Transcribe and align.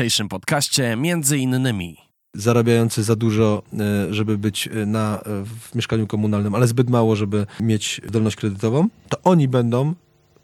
dzisiejszym 0.00 0.28
podcaście 0.28 0.96
między 0.96 1.38
innymi 1.38 1.96
zarabiający 2.34 3.02
za 3.02 3.16
dużo, 3.16 3.62
e, 3.72 4.14
żeby 4.14 4.38
być 4.38 4.68
e, 4.68 4.86
na, 4.86 5.18
e, 5.18 5.44
w 5.44 5.74
mieszkaniu 5.74 6.06
komunalnym, 6.06 6.54
ale 6.54 6.66
zbyt 6.66 6.90
mało, 6.90 7.16
żeby 7.16 7.46
mieć 7.60 8.00
zdolność 8.08 8.36
kredytową, 8.36 8.88
to 9.08 9.18
oni 9.24 9.48
będą 9.48 9.94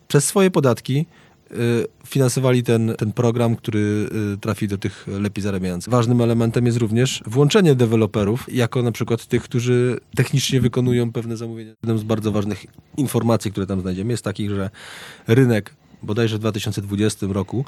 przez 0.08 0.24
swoje 0.24 0.50
podatki 0.50 1.06
finansowali 2.06 2.62
ten, 2.62 2.94
ten 2.98 3.12
program, 3.12 3.56
który 3.56 4.08
trafi 4.40 4.68
do 4.68 4.78
tych 4.78 5.06
lepiej 5.06 5.42
zarabiających. 5.42 5.92
Ważnym 5.92 6.20
elementem 6.20 6.66
jest 6.66 6.78
również 6.78 7.22
włączenie 7.26 7.74
deweloperów, 7.74 8.54
jako 8.54 8.82
na 8.82 8.92
przykład 8.92 9.26
tych, 9.26 9.42
którzy 9.42 10.00
technicznie 10.16 10.60
wykonują 10.60 11.12
pewne 11.12 11.36
zamówienia. 11.36 11.72
Jedną 11.82 11.98
z 11.98 12.02
bardzo 12.02 12.32
ważnych 12.32 12.66
informacji, 12.96 13.50
które 13.52 13.66
tam 13.66 13.80
znajdziemy, 13.80 14.12
jest 14.12 14.24
takich, 14.24 14.50
że 14.50 14.70
rynek 15.26 15.74
bodajże 16.02 16.36
w 16.36 16.40
2020 16.40 17.26
roku 17.30 17.64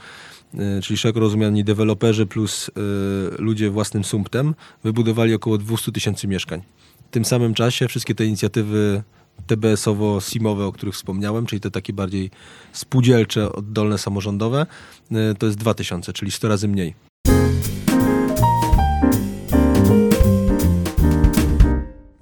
czyli 0.83 0.97
szeroko 0.97 1.21
rozumiani 1.21 1.65
deweloperzy 1.65 2.27
plus 2.27 2.69
e, 2.69 2.73
ludzie 3.43 3.71
własnym 3.71 4.05
sumptem, 4.05 4.55
wybudowali 4.85 5.35
około 5.35 5.59
200 5.59 5.93
tysięcy 5.93 6.29
mieszkań. 6.29 6.63
W 7.09 7.11
tym 7.11 7.25
samym 7.25 7.55
czasie 7.55 7.89
wszystkie 7.89 8.15
te 8.15 8.25
inicjatywy 8.27 9.03
TBS-owo-SIM-owe, 9.47 10.67
o 10.67 10.73
których 10.73 10.95
wspomniałem, 10.95 11.47
czyli 11.47 11.61
te 11.61 11.71
takie 11.71 11.93
bardziej 11.93 12.31
spółdzielcze, 12.73 13.53
oddolne, 13.53 13.99
samorządowe, 13.99 14.67
e, 15.13 15.35
to 15.35 15.47
jest 15.47 15.59
2000, 15.59 16.13
czyli 16.13 16.31
100 16.31 16.49
razy 16.49 16.69
mniej. 16.69 17.08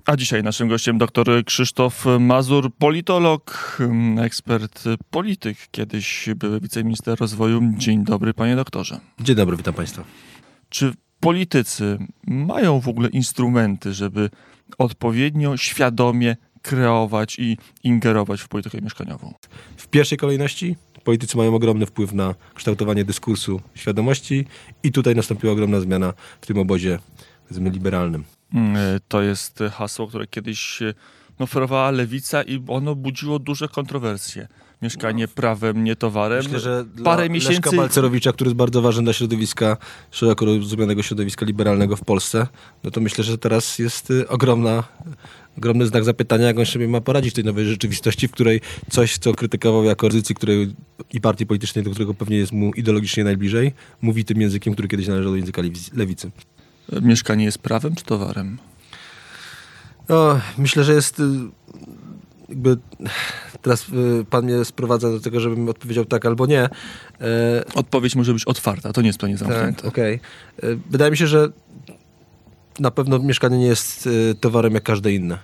A 0.07 0.17
dzisiaj 0.17 0.43
naszym 0.43 0.69
gościem 0.69 0.99
dr 0.99 1.45
Krzysztof 1.45 2.05
Mazur, 2.21 2.75
politolog, 2.79 3.79
ekspert 4.21 4.85
polityk, 5.11 5.59
kiedyś 5.71 6.29
były 6.37 6.61
wiceminister 6.61 7.19
rozwoju. 7.21 7.61
Dzień 7.77 8.05
dobry, 8.05 8.35
panie 8.35 8.57
doktorze. 8.57 9.01
Dzień 9.21 9.37
dobry, 9.37 9.57
witam 9.57 9.75
państwa. 9.75 10.05
Czy 10.69 10.93
politycy 11.21 11.99
mają 12.27 12.81
w 12.81 12.89
ogóle 12.89 13.09
instrumenty, 13.09 13.95
żeby 13.95 14.31
odpowiednio, 14.79 15.57
świadomie 15.57 16.37
kreować 16.63 17.39
i 17.39 17.57
ingerować 17.85 18.41
w 18.41 18.49
politykę 18.49 18.81
mieszkaniową? 18.81 19.35
W 19.77 19.89
pierwszej 19.89 20.19
kolejności 20.19 20.77
politycy 21.05 21.37
mają 21.37 21.55
ogromny 21.55 21.87
wpływ 21.87 22.13
na 22.13 22.35
kształtowanie 22.55 23.05
dyskursu 23.05 23.61
świadomości 23.75 24.45
i 24.83 24.93
tutaj 24.93 25.15
nastąpiła 25.15 25.53
ogromna 25.53 25.81
zmiana 25.81 26.13
w 26.41 26.47
tym 26.47 26.59
obozie 26.59 26.99
liberalnym. 27.51 28.25
Mm, 28.55 28.77
e, 28.77 29.01
to 29.09 29.23
jest 29.23 29.59
hasło, 29.73 30.07
które 30.07 30.27
kiedyś 30.27 30.83
e, 30.83 30.95
no, 31.39 31.45
oferowała 31.45 31.91
lewica 31.91 32.43
i 32.43 32.63
ono 32.69 32.95
budziło 32.95 33.39
duże 33.39 33.69
kontrowersje. 33.69 34.49
Mieszkanie 34.83 35.25
no. 35.25 35.33
prawem, 35.35 35.85
nie 35.85 35.97
towarem. 35.97 36.45
Myślę, 36.45 36.61
że 36.61 36.85
parę 37.05 37.31
miesięcy... 37.31 37.55
Leszka 37.55 37.77
Balcerowicza, 37.77 38.33
który 38.33 38.49
jest 38.49 38.57
bardzo 38.57 38.83
ważny 38.83 39.03
dla 39.03 39.13
środowiska, 39.13 39.77
szeroko 40.11 40.45
rozumianego 40.45 41.03
środowiska 41.03 41.47
liberalnego 41.47 41.97
w 41.97 42.05
Polsce, 42.05 42.47
no 42.85 42.91
to 42.91 43.01
myślę, 43.01 43.25
że 43.25 43.39
teraz 43.39 43.79
jest 43.79 44.11
y, 44.11 44.29
ogromna, 44.29 44.85
ogromny 45.59 45.87
znak 45.87 46.05
zapytania, 46.05 46.47
jak 46.47 46.59
on 46.59 46.67
sobie 46.67 46.89
ma 46.89 47.01
poradzić 47.01 47.33
w 47.33 47.35
tej 47.35 47.45
nowej 47.45 47.67
rzeczywistości, 47.67 48.29
w 48.29 48.33
której 48.33 48.61
coś, 48.91 49.19
co 49.19 49.35
krytykował 49.35 49.85
jako 49.85 50.07
opozycji, 50.07 50.35
której 50.35 50.75
i 51.13 51.21
partii 51.21 51.47
politycznej, 51.47 51.85
do 51.85 51.91
którego 51.91 52.15
pewnie 52.15 52.37
jest 52.37 52.53
mu 52.53 52.73
ideologicznie 52.73 53.25
najbliżej, 53.25 53.73
mówi 54.03 54.25
tym 54.25 54.41
językiem, 54.41 54.73
który 54.73 54.89
kiedyś 54.89 55.09
należał 55.09 55.33
do 55.33 55.37
języka 55.37 55.63
lewicy 55.95 56.31
mieszkanie 57.03 57.45
jest 57.45 57.59
prawem 57.59 57.95
czy 57.95 58.05
towarem? 58.05 58.59
No, 60.09 60.41
myślę, 60.59 60.85
że 60.85 60.93
jest 60.93 61.21
y, 61.21 61.25
jakby 62.49 62.77
teraz 63.63 63.89
y, 63.89 64.25
pan 64.31 64.45
mnie 64.45 64.65
sprowadza 64.65 65.11
do 65.11 65.21
tego, 65.21 65.41
żebym 65.41 65.69
odpowiedział 65.69 66.05
tak 66.05 66.27
albo 66.27 66.47
nie. 66.47 66.63
E, 66.63 66.69
Odpowiedź 67.75 68.17
może 68.17 68.33
być 68.33 68.45
otwarta, 68.45 68.93
to 68.93 69.01
nie 69.01 69.07
jest 69.07 69.19
pytanie 69.19 69.37
zamknięte. 69.37 69.83
Tak, 69.83 69.85
okej. 69.85 70.21
Okay. 70.57 70.71
E, 70.71 70.77
wydaje 70.91 71.11
mi 71.11 71.17
się, 71.17 71.27
że 71.27 71.49
na 72.79 72.91
pewno 72.91 73.19
mieszkanie 73.19 73.59
nie 73.59 73.67
jest 73.67 74.07
y, 74.07 74.35
towarem 74.41 74.75
jak 74.75 74.83
każde 74.83 75.13
inne. 75.13 75.39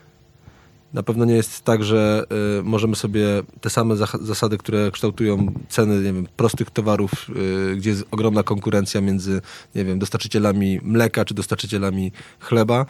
Na 0.94 1.02
pewno 1.02 1.24
nie 1.24 1.34
jest 1.34 1.62
tak, 1.62 1.84
że 1.84 2.24
y, 2.60 2.62
możemy 2.62 2.96
sobie 2.96 3.26
te 3.60 3.70
same 3.70 3.96
zasady, 4.20 4.58
które 4.58 4.90
kształtują 4.90 5.46
ceny 5.68 5.96
nie 5.96 6.12
wiem, 6.12 6.26
prostych 6.36 6.70
towarów, 6.70 7.12
y, 7.72 7.76
gdzie 7.76 7.90
jest 7.90 8.04
ogromna 8.10 8.42
konkurencja 8.42 9.00
między 9.00 9.40
nie 9.74 9.84
wiem, 9.84 9.98
dostarczycielami 9.98 10.80
mleka 10.82 11.24
czy 11.24 11.34
dostarczycielami 11.34 12.12
chleba, 12.40 12.86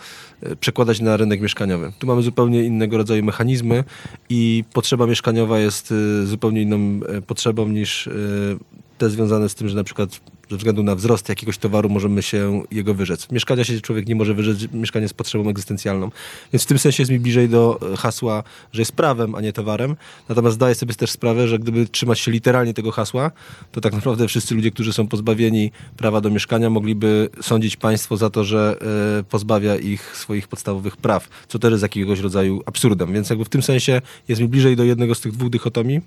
y, 0.47 0.57
przekładać 0.57 1.01
na 1.01 1.17
rynek 1.17 1.41
mieszkaniowy. 1.41 1.93
Tu 1.99 2.07
mamy 2.07 2.23
zupełnie 2.23 2.65
innego 2.65 2.97
rodzaju 2.97 3.25
mechanizmy 3.25 3.85
i 4.29 4.65
potrzeba 4.73 5.07
mieszkaniowa 5.07 5.59
jest 5.59 5.93
y, 5.93 6.27
zupełnie 6.27 6.63
inną 6.63 7.01
y, 7.17 7.23
potrzebą 7.23 7.69
niż 7.69 8.07
y, 8.07 8.59
te 8.99 9.11
związane 9.11 9.49
z 9.49 9.55
tym, 9.55 9.69
że 9.69 9.77
na 9.77 9.85
przykład 9.85 10.21
ze 10.53 10.57
względu 10.59 10.83
na 10.83 10.95
wzrost 10.95 11.29
jakiegoś 11.29 11.59
towaru 11.59 11.89
możemy 11.89 12.23
się 12.23 12.63
jego 12.71 12.95
wyrzec. 12.95 13.31
Mieszkania 13.31 13.65
się 13.65 13.81
człowiek 13.81 14.07
nie 14.09 14.15
może 14.15 14.35
wyrzec, 14.35 14.73
mieszkanie 14.73 15.03
jest 15.03 15.15
potrzebą 15.15 15.49
egzystencjalną. 15.49 16.11
Więc 16.53 16.63
w 16.63 16.67
tym 16.67 16.79
sensie 16.79 17.03
jest 17.03 17.11
mi 17.13 17.19
bliżej 17.19 17.49
do 17.49 17.81
e, 17.93 17.97
hasła, 17.97 18.43
że 18.73 18.83
jest 18.83 18.93
prawem, 18.93 19.35
a 19.35 19.41
nie 19.41 19.53
towarem. 19.53 19.97
Natomiast 20.29 20.55
zdaję 20.55 20.75
sobie 20.75 20.95
też 20.95 21.11
sprawę, 21.11 21.49
że 21.49 21.59
gdyby 21.59 21.87
trzymać 21.87 22.19
się 22.19 22.31
literalnie 22.31 22.75
tego 22.75 22.91
hasła, 22.91 23.31
to 23.73 23.81
tak 23.81 23.93
naprawdę 23.93 24.29
wszyscy 24.29 24.55
ludzie, 24.55 24.71
którzy 24.71 24.93
są 24.93 25.09
pozbawieni 25.09 25.71
prawa 25.97 26.21
do 26.21 26.31
mieszkania, 26.31 26.71
mogliby 26.71 27.29
sądzić 27.41 27.77
państwo 27.77 28.17
za 28.17 28.31
to, 28.31 28.45
że 28.45 28.77
y, 29.21 29.25
pozbawia 29.25 29.77
ich 29.77 30.17
swoich 30.17 30.49
podstawowych 30.49 30.97
praw, 30.97 31.29
co 31.49 31.59
też 31.59 31.71
jest 31.71 31.83
jakiegoś 31.83 32.21
rodzaju 32.21 32.63
absurdem. 32.67 33.13
Więc 33.13 33.31
jakby 33.31 33.45
w 33.45 33.49
tym 33.49 33.63
sensie 33.63 34.01
jest 34.29 34.41
mi 34.41 34.49
bliżej 34.49 34.77
do 34.77 34.85
jednego 34.85 35.15
z 35.15 35.21
tych 35.21 35.33
dwóch 35.33 35.51
dychotomii. 35.51 36.01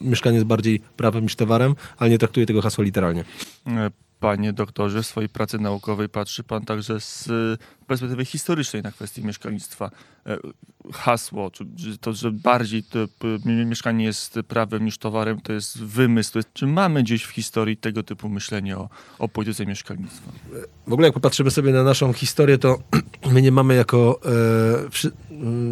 Mieszkanie 0.00 0.34
jest 0.34 0.46
bardziej 0.46 0.80
prawem 0.96 1.22
niż 1.22 1.36
towarem, 1.36 1.74
ale 1.98 2.10
nie 2.10 2.18
traktuję 2.18 2.46
tego 2.46 2.62
hasła 2.62 2.84
literalnie. 2.84 3.24
Panie 4.22 4.52
doktorze, 4.52 5.02
w 5.02 5.06
swojej 5.06 5.28
pracy 5.28 5.58
naukowej 5.58 6.08
patrzy 6.08 6.44
pan 6.44 6.64
także 6.64 7.00
z 7.00 7.28
perspektywy 7.86 8.24
historycznej 8.24 8.82
na 8.82 8.92
kwestię 8.92 9.22
mieszkalnictwa. 9.22 9.90
E, 10.26 10.38
hasło, 10.92 11.50
czy, 11.50 11.66
to, 12.00 12.12
że 12.12 12.30
bardziej 12.32 12.82
to, 12.82 12.98
mieszkanie 13.44 14.04
jest 14.04 14.38
prawem 14.48 14.84
niż 14.84 14.98
towarem, 14.98 15.40
to 15.40 15.52
jest 15.52 15.84
wymysł. 15.84 16.38
Czy 16.52 16.66
mamy 16.66 17.02
gdzieś 17.02 17.24
w 17.24 17.30
historii 17.30 17.76
tego 17.76 18.02
typu 18.02 18.28
myślenie 18.28 18.78
o, 18.78 18.88
o 19.18 19.28
polityce 19.28 19.66
mieszkalnictwa? 19.66 20.32
W 20.86 20.92
ogóle 20.92 21.08
jak 21.08 21.14
popatrzymy 21.14 21.50
sobie 21.50 21.72
na 21.72 21.82
naszą 21.82 22.12
historię, 22.12 22.58
to 22.58 22.78
my 23.32 23.42
nie 23.42 23.52
mamy 23.52 23.74
jako, 23.74 24.20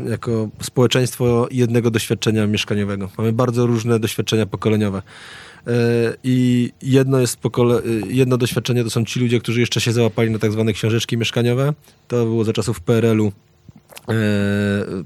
e, 0.07 0.11
jako 0.11 0.49
społeczeństwo 0.63 1.49
jednego 1.51 1.91
doświadczenia 1.91 2.47
mieszkaniowego. 2.47 3.11
Mamy 3.19 3.33
bardzo 3.33 3.67
różne 3.67 4.01
doświadczenia 4.01 4.47
pokoleniowe. 4.47 5.03
E, 5.67 5.73
I 6.25 6.71
jedno 6.83 7.21
jest 7.21 7.37
pokole... 7.37 7.77
E, 7.77 7.81
jedno 8.09 8.37
doświadczenie 8.37 8.85
to 8.85 8.91
są 8.91 9.05
ci 9.05 9.21
ludzie, 9.21 9.41
którzy 9.41 9.61
jeszcze 9.61 9.81
się 9.81 9.93
załapali 9.93 10.31
na 10.31 10.39
tak 10.39 10.53
zwane 10.53 10.73
książeczki 10.73 11.17
mieszkaniowe. 11.17 11.73
To 12.09 12.25
było 12.25 12.45
za 12.45 12.53
czasów 12.53 12.81
PRL-u 12.81 13.33
e, 14.09 14.13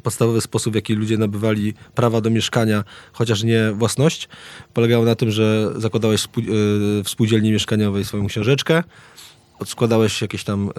podstawowy 0.03 0.41
sposób, 0.41 0.73
w 0.73 0.77
jaki 0.77 0.95
ludzie 0.95 1.19
nabywali 1.19 1.75
prawa 1.95 2.21
do 2.21 2.31
mieszkania, 2.31 2.85
chociaż 3.13 3.43
nie 3.43 3.73
własność, 3.75 4.29
polegało 4.75 5.05
na 5.05 5.15
tym, 5.15 5.31
że 5.31 5.73
zakładałeś 5.77 6.29
w 7.05 7.09
spółdzielni 7.09 7.53
mieszkaniowej 7.53 8.05
swoją 8.05 8.27
książeczkę, 8.27 8.83
odskładałeś 9.65 10.23
jakieś 10.23 10.45
tam 10.45 10.71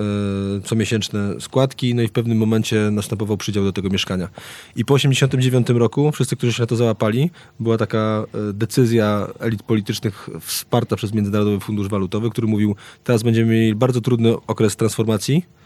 y, 0.58 0.62
comiesięczne 0.62 1.36
składki, 1.40 1.96
no 1.96 2.02
i 2.02 2.08
w 2.08 2.12
pewnym 2.12 2.38
momencie 2.38 2.90
następował 2.92 3.38
przydział 3.38 3.64
do 3.64 3.74
tego 3.74 3.90
mieszkania. 3.90 4.30
I 4.76 4.86
po 4.86 4.94
89 4.94 5.70
roku 5.70 6.12
wszyscy, 6.12 6.36
którzy 6.36 6.54
się 6.54 6.64
na 6.64 6.68
to 6.68 6.76
załapali, 6.76 7.32
była 7.60 7.78
taka 7.78 8.26
y, 8.50 8.54
decyzja 8.54 9.28
elit 9.40 9.64
politycznych 9.64 10.30
wsparta 10.42 10.96
przez 10.96 11.14
Międzynarodowy 11.14 11.60
Fundusz 11.60 11.88
Walutowy, 11.88 12.30
który 12.30 12.48
mówił, 12.48 12.76
teraz 13.04 13.24
będziemy 13.24 13.52
mieli 13.52 13.76
bardzo 13.76 14.02
trudny 14.02 14.36
okres 14.48 14.76
transformacji, 14.76 15.46
E, 15.46 15.65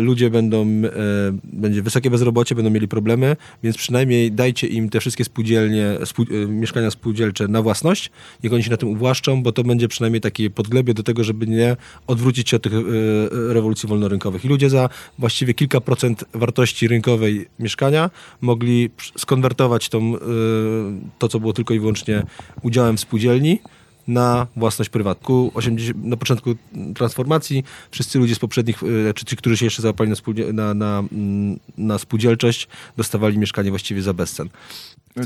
ludzie 0.00 0.30
będą, 0.30 0.62
e, 0.62 0.92
będzie 1.44 1.82
wysokie 1.82 2.10
bezrobocie, 2.10 2.54
będą 2.54 2.70
mieli 2.70 2.88
problemy, 2.88 3.36
więc 3.62 3.76
przynajmniej 3.76 4.32
dajcie 4.32 4.66
im 4.66 4.88
te 4.88 5.00
wszystkie 5.00 5.24
spółdzielnie, 5.24 5.98
spół, 6.04 6.24
e, 6.30 6.46
mieszkania 6.46 6.90
spółdzielcze 6.90 7.48
na 7.48 7.62
własność, 7.62 8.10
niech 8.44 8.52
oni 8.52 8.62
się 8.62 8.70
na 8.70 8.76
tym 8.76 8.88
uwłaszczą, 8.88 9.42
bo 9.42 9.52
to 9.52 9.64
będzie 9.64 9.88
przynajmniej 9.88 10.20
takie 10.20 10.50
podglebie 10.50 10.94
do 10.94 11.02
tego, 11.02 11.24
żeby 11.24 11.46
nie 11.46 11.76
odwrócić 12.06 12.50
się 12.50 12.56
od 12.56 12.62
tych 12.62 12.72
rewolucji 13.30 13.88
wolnorynkowych. 13.88 14.44
I 14.44 14.48
ludzie 14.48 14.70
za 14.70 14.88
właściwie 15.18 15.54
kilka 15.54 15.80
procent 15.80 16.24
wartości 16.32 16.88
rynkowej 16.88 17.48
mieszkania 17.58 18.10
mogli 18.40 18.90
skonwertować 19.16 19.88
tą, 19.88 20.14
to, 21.18 21.28
co 21.28 21.40
było 21.40 21.52
tylko 21.52 21.74
i 21.74 21.80
wyłącznie 21.80 22.22
udziałem 22.62 22.96
w 22.96 23.00
spółdzielni, 23.00 23.58
na 24.08 24.46
własność 24.56 24.90
prywatną. 24.90 25.50
80, 25.54 26.04
na 26.04 26.16
początku 26.16 26.54
transformacji 26.94 27.64
wszyscy 27.90 28.18
ludzie 28.18 28.34
z 28.34 28.38
poprzednich, 28.38 28.82
e, 28.82 29.14
czy 29.14 29.24
ci, 29.24 29.36
którzy 29.36 29.56
się 29.56 29.66
jeszcze 29.66 29.82
załapali 29.82 30.10
na, 30.10 30.52
na, 30.52 30.74
na, 30.74 31.02
mm, 31.12 31.58
na 31.78 31.98
spółdzielczość, 31.98 32.68
dostawali 32.96 33.38
mieszkanie 33.38 33.70
właściwie 33.70 34.02
za 34.02 34.14
bezcen. 34.14 34.48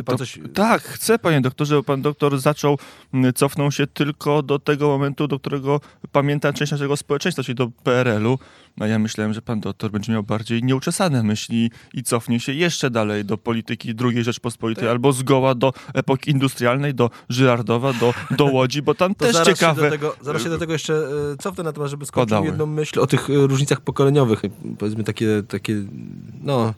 To, 0.05 0.19
coś... 0.19 0.39
Tak, 0.55 0.83
chcę, 0.83 1.19
panie 1.19 1.41
doktorze, 1.41 1.83
pan 1.83 2.03
doktor 2.03 2.39
zaczął, 2.39 2.79
mm, 3.15 3.33
cofnął 3.33 3.73
się 3.73 3.87
tylko 3.87 4.43
do 4.43 4.59
tego 4.59 4.89
momentu, 4.89 5.29
do 5.29 5.39
którego 5.39 5.81
pamięta 6.13 6.53
część 6.53 6.73
naszego 6.73 6.97
społeczeństwa, 6.97 7.43
czyli 7.43 7.55
do 7.55 7.69
PRL-u. 7.85 8.39
No 8.77 8.87
ja 8.87 8.99
myślałem, 8.99 9.33
że 9.33 9.43
pan 9.43 9.61
doktor 9.61 9.91
będzie 9.91 10.13
miał 10.13 10.23
bardziej 10.23 10.63
nieuczesane 10.63 11.23
myśli 11.23 11.71
i 11.95 12.03
cofnie 12.03 12.41
się 12.41 12.53
jeszcze 12.53 12.91
dalej 12.91 13.25
do 13.25 13.39
polityki 13.39 13.95
II 14.01 14.25
Rzeczpospolitej 14.25 14.85
Tak. 14.85 14.91
albo 14.91 15.13
zgoła 15.13 15.55
do 15.55 15.73
epoki 15.95 16.31
industrialnej, 16.31 16.95
do 16.95 17.11
Żyrardowa, 17.29 17.93
do, 17.93 18.15
do 18.37 18.45
Łodzi, 18.45 18.83
bo 18.83 18.95
tam 18.95 19.15
To 19.15 19.25
też 19.25 19.33
zaraz 19.33 19.49
ciekawe... 19.49 19.83
Się 19.83 19.87
do 19.87 19.91
tego, 19.91 20.17
zaraz 20.21 20.43
się 20.43 20.49
do 20.49 20.59
tego 20.59 20.73
jeszcze 20.73 20.95
e, 20.95 21.37
cofnę 21.37 21.65
na 21.65 21.73
temat, 21.73 21.91
żeby 21.91 22.07
skończyć 22.07 22.39
jedną 22.45 22.67
myśl 22.67 23.01
o 23.01 23.07
tych 23.07 23.31
e, 23.31 23.33
różnicach 23.33 23.81
pokoleniowych. 23.81 24.43
Powiedzmy 24.79 25.05
takie, 25.05 25.43
takie 25.49 25.75
no, 26.43 26.75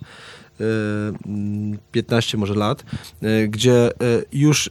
15 1.92 2.38
może 2.38 2.54
lat, 2.54 2.84
e, 3.22 3.48
gdzie 3.48 3.86
e, 3.86 3.90
już 4.32 4.66
e, 4.66 4.70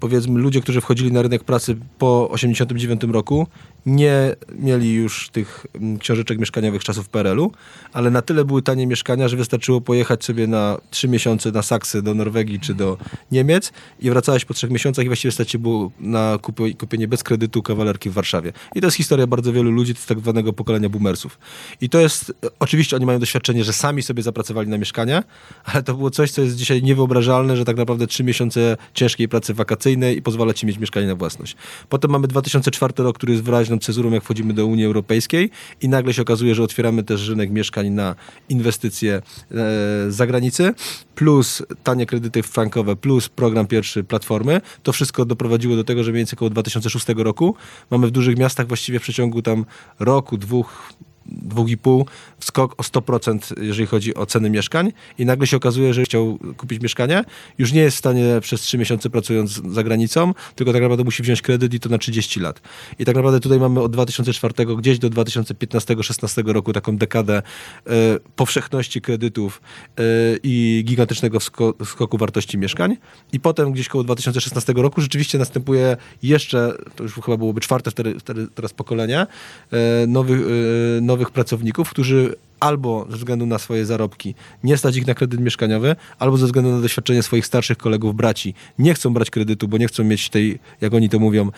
powiedzmy 0.00 0.40
ludzie, 0.40 0.60
którzy 0.60 0.80
wchodzili 0.80 1.12
na 1.12 1.22
rynek 1.22 1.44
pracy 1.44 1.76
po 1.98 2.30
89 2.30 3.02
roku, 3.02 3.46
nie 3.86 4.36
mieli 4.58 4.94
już 4.94 5.28
tych 5.28 5.66
mm, 5.74 5.98
książeczek 5.98 6.38
mieszkaniowych 6.38 6.84
czasów 6.84 7.08
PRL-u, 7.08 7.52
ale 7.92 8.10
na 8.10 8.22
tyle 8.22 8.44
były 8.44 8.62
tanie 8.62 8.86
mieszkania, 8.86 9.28
że 9.28 9.36
wystarczyło 9.36 9.80
pojechać 9.80 10.24
sobie 10.24 10.46
na 10.46 10.78
3 10.90 11.08
miesiące 11.08 11.52
na 11.52 11.62
Saksy 11.62 12.02
do 12.02 12.14
Norwegii 12.14 12.60
czy 12.60 12.74
do 12.74 12.98
Niemiec 13.32 13.72
i 14.00 14.10
wracałeś 14.10 14.44
po 14.44 14.54
trzech 14.54 14.70
miesiącach 14.70 15.04
i 15.04 15.08
właściwie 15.08 15.32
stać 15.32 15.50
się 15.50 15.58
było 15.58 15.90
na 16.00 16.36
kupi- 16.36 16.76
kupienie 16.76 17.08
bez 17.08 17.22
kredytu 17.22 17.62
kawalerki 17.62 18.10
w 18.10 18.12
Warszawie. 18.12 18.52
I 18.74 18.80
to 18.80 18.86
jest 18.86 18.96
historia 18.96 19.26
bardzo 19.26 19.52
wielu 19.52 19.70
ludzi 19.70 19.94
z 19.94 20.06
tak 20.06 20.20
zwanego 20.20 20.52
pokolenia 20.52 20.88
boomersów. 20.88 21.38
I 21.80 21.88
to 21.88 21.98
jest, 21.98 22.30
e, 22.44 22.48
oczywiście 22.58 22.96
oni 22.96 23.06
mają 23.06 23.18
doświadczenie, 23.18 23.64
że 23.64 23.72
sami 23.72 24.02
sobie 24.02 24.22
zapracowali 24.22 24.68
na 24.68 24.78
mieszkania, 24.78 25.19
ale 25.64 25.82
to 25.82 25.94
było 25.94 26.10
coś, 26.10 26.30
co 26.30 26.42
jest 26.42 26.56
dzisiaj 26.56 26.82
niewyobrażalne, 26.82 27.56
że 27.56 27.64
tak 27.64 27.76
naprawdę 27.76 28.06
trzy 28.06 28.24
miesiące 28.24 28.76
ciężkiej 28.94 29.28
pracy 29.28 29.54
wakacyjnej 29.54 30.16
i 30.16 30.22
pozwala 30.22 30.54
ci 30.54 30.66
mieć 30.66 30.78
mieszkanie 30.78 31.06
na 31.06 31.14
własność. 31.14 31.56
Potem 31.88 32.10
mamy 32.10 32.28
2004 32.28 32.94
rok, 32.96 33.16
który 33.16 33.32
jest 33.32 33.44
wyraźną 33.44 33.78
cezurą, 33.78 34.10
jak 34.10 34.24
wchodzimy 34.24 34.54
do 34.54 34.66
Unii 34.66 34.84
Europejskiej 34.84 35.50
i 35.82 35.88
nagle 35.88 36.14
się 36.14 36.22
okazuje, 36.22 36.54
że 36.54 36.62
otwieramy 36.62 37.02
też 37.02 37.28
rynek 37.28 37.50
mieszkań 37.50 37.90
na 37.90 38.14
inwestycje 38.48 39.14
e, 39.14 39.22
z 39.50 40.14
zagranicy, 40.14 40.74
plus 41.14 41.62
tanie 41.82 42.06
kredyty 42.06 42.42
frankowe, 42.42 42.96
plus 42.96 43.28
program 43.28 43.66
pierwszy 43.66 44.04
Platformy. 44.04 44.60
To 44.82 44.92
wszystko 44.92 45.24
doprowadziło 45.24 45.76
do 45.76 45.84
tego, 45.84 46.04
że 46.04 46.10
mniej 46.10 46.20
więcej 46.20 46.36
około 46.36 46.50
2006 46.50 47.06
roku 47.16 47.54
mamy 47.90 48.06
w 48.06 48.10
dużych 48.10 48.38
miastach 48.38 48.66
właściwie 48.66 48.98
w 48.98 49.02
przeciągu 49.02 49.42
tam 49.42 49.64
roku, 49.98 50.38
dwóch, 50.38 50.92
dwóch 51.30 51.70
i 51.70 51.78
pół 51.78 52.06
skok 52.40 52.74
o 52.78 52.82
100%, 52.82 53.62
jeżeli 53.62 53.86
chodzi 53.86 54.14
o 54.14 54.26
ceny 54.26 54.50
mieszkań 54.50 54.92
i 55.18 55.26
nagle 55.26 55.46
się 55.46 55.56
okazuje, 55.56 55.94
że 55.94 56.02
chciał 56.02 56.38
kupić 56.56 56.82
mieszkanie, 56.82 57.24
już 57.58 57.72
nie 57.72 57.80
jest 57.80 57.96
w 57.96 57.98
stanie 57.98 58.40
przez 58.40 58.60
3 58.60 58.78
miesiące 58.78 59.10
pracując 59.10 59.50
za 59.50 59.82
granicą, 59.82 60.34
tylko 60.54 60.72
tak 60.72 60.82
naprawdę 60.82 61.04
musi 61.04 61.22
wziąć 61.22 61.42
kredyt 61.42 61.74
i 61.74 61.80
to 61.80 61.88
na 61.88 61.98
30 61.98 62.40
lat. 62.40 62.60
I 62.98 63.04
tak 63.04 63.16
naprawdę 63.16 63.40
tutaj 63.40 63.60
mamy 63.60 63.80
od 63.80 63.92
2004 63.92 64.76
gdzieś 64.76 64.98
do 64.98 65.10
2015-16 65.10 66.52
roku 66.52 66.72
taką 66.72 66.96
dekadę 66.96 67.36
e, 67.36 67.42
powszechności 68.36 69.00
kredytów 69.00 69.62
e, 69.98 70.02
i 70.42 70.82
gigantycznego 70.84 71.40
skoku 71.84 72.18
wartości 72.18 72.58
mieszkań 72.58 72.96
i 73.32 73.40
potem 73.40 73.72
gdzieś 73.72 73.88
koło 73.88 74.04
2016 74.04 74.72
roku 74.76 75.00
rzeczywiście 75.00 75.38
następuje 75.38 75.96
jeszcze, 76.22 76.74
to 76.96 77.02
już 77.02 77.14
chyba 77.14 77.36
byłoby 77.36 77.60
czwarte 77.60 77.90
wtedy, 77.90 78.20
wtedy 78.20 78.46
teraz 78.54 78.72
pokolenie, 78.72 79.26
nowych, 80.06 80.40
e, 80.40 81.00
nowych 81.20 81.30
pracowników, 81.30 81.90
którzy 81.90 82.34
albo 82.60 83.06
ze 83.10 83.16
względu 83.16 83.46
na 83.46 83.58
swoje 83.58 83.86
zarobki 83.86 84.34
nie 84.64 84.76
stać 84.76 84.96
ich 84.96 85.06
na 85.06 85.14
kredyt 85.14 85.40
mieszkaniowy, 85.40 85.96
albo 86.18 86.36
ze 86.36 86.46
względu 86.46 86.70
na 86.70 86.80
doświadczenie 86.80 87.22
swoich 87.22 87.46
starszych 87.46 87.78
kolegów, 87.78 88.14
braci, 88.14 88.54
nie 88.78 88.94
chcą 88.94 89.14
brać 89.14 89.30
kredytu, 89.30 89.68
bo 89.68 89.78
nie 89.78 89.86
chcą 89.86 90.04
mieć 90.04 90.28
tej, 90.28 90.58
jak 90.80 90.94
oni 90.94 91.08
to 91.08 91.18
mówią, 91.18 91.50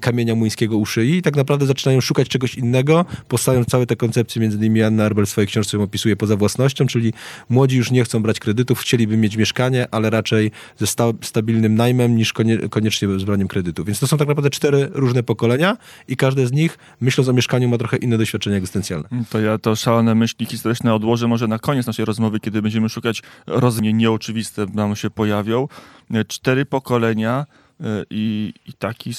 kamienia 0.00 0.34
młyńskiego 0.34 0.76
u 0.76 0.86
szyi 0.86 1.16
i 1.16 1.22
tak 1.22 1.36
naprawdę 1.36 1.66
zaczynają 1.66 2.00
szukać 2.00 2.28
czegoś 2.28 2.54
innego, 2.54 3.04
powstają 3.28 3.64
całe 3.64 3.86
te 3.86 3.96
koncepcje, 3.96 4.42
między 4.42 4.56
innymi 4.56 4.82
Anna 4.82 5.04
Arbel 5.04 5.26
w 5.26 5.28
swojej 5.28 5.48
książce 5.48 5.78
opisuje 5.78 6.16
poza 6.16 6.36
własnością, 6.36 6.86
czyli 6.86 7.12
młodzi 7.48 7.76
już 7.76 7.90
nie 7.90 8.04
chcą 8.04 8.22
brać 8.22 8.40
kredytów, 8.40 8.78
chcieliby 8.78 9.16
mieć 9.16 9.36
mieszkanie, 9.36 9.86
ale 9.90 10.10
raczej 10.10 10.50
ze 10.78 10.86
sta 10.86 11.04
stabilnym 11.22 11.74
najmem 11.74 12.16
niż 12.16 12.32
konie 12.32 12.58
koniecznie 12.68 13.18
z 13.18 13.24
braniem 13.24 13.48
kredytu. 13.48 13.84
Więc 13.84 14.00
to 14.00 14.06
są 14.06 14.16
tak 14.16 14.28
naprawdę 14.28 14.50
cztery 14.50 14.88
różne 14.92 15.22
pokolenia 15.22 15.76
i 16.08 16.16
każde 16.16 16.46
z 16.46 16.52
nich, 16.52 16.78
myśląc 17.00 17.28
o 17.28 17.32
mieszkaniu, 17.32 17.68
ma 17.68 17.78
trochę 17.78 17.96
inne 17.96 18.18
doświadczenie 18.18 18.56
egzystencjalne. 18.56 19.08
To 19.30 19.40
ja 19.40 19.58
to 19.58 19.76
szalone 19.76 20.14
myśli 20.14 20.46
historyczne 20.50 20.94
odłożę 20.94 21.28
może 21.28 21.48
na 21.48 21.58
koniec 21.58 21.86
naszej 21.86 22.04
rozmowy, 22.04 22.40
kiedy 22.40 22.62
będziemy 22.62 22.88
szukać 22.88 23.22
rozumie 23.46 23.92
nieoczywiste 23.92 24.66
nam 24.74 24.96
się 24.96 25.10
pojawią. 25.10 25.68
E, 26.10 26.24
Cztery 26.24 26.66
pokolenia 26.66 27.46
e, 27.80 27.84
i, 28.10 28.54
i 28.66 28.72
taki, 28.72 29.12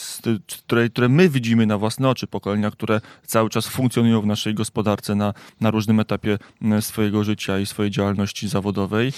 które, 0.66 0.90
które 0.90 1.10
my 1.10 1.30
widzimy 1.30 1.66
na 1.66 1.78
własne 1.78 2.10
oczy, 2.10 2.28
pokolenia, 2.28 2.72
które 2.72 3.02
cały 3.26 3.50
czas 3.50 3.68
funkcjonują 3.68 4.22
w 4.22 4.26
naszej 4.26 4.54
gospodarce 4.54 5.16
na, 5.16 5.34
na 5.62 5.72
różnym 5.72 6.00
etapie 6.00 6.38
m, 6.62 6.82
swojego 6.82 7.24
życia 7.24 7.60
i 7.60 7.66
swojej 7.66 7.92
działalności 7.92 8.50
zawodowej, 8.50 9.14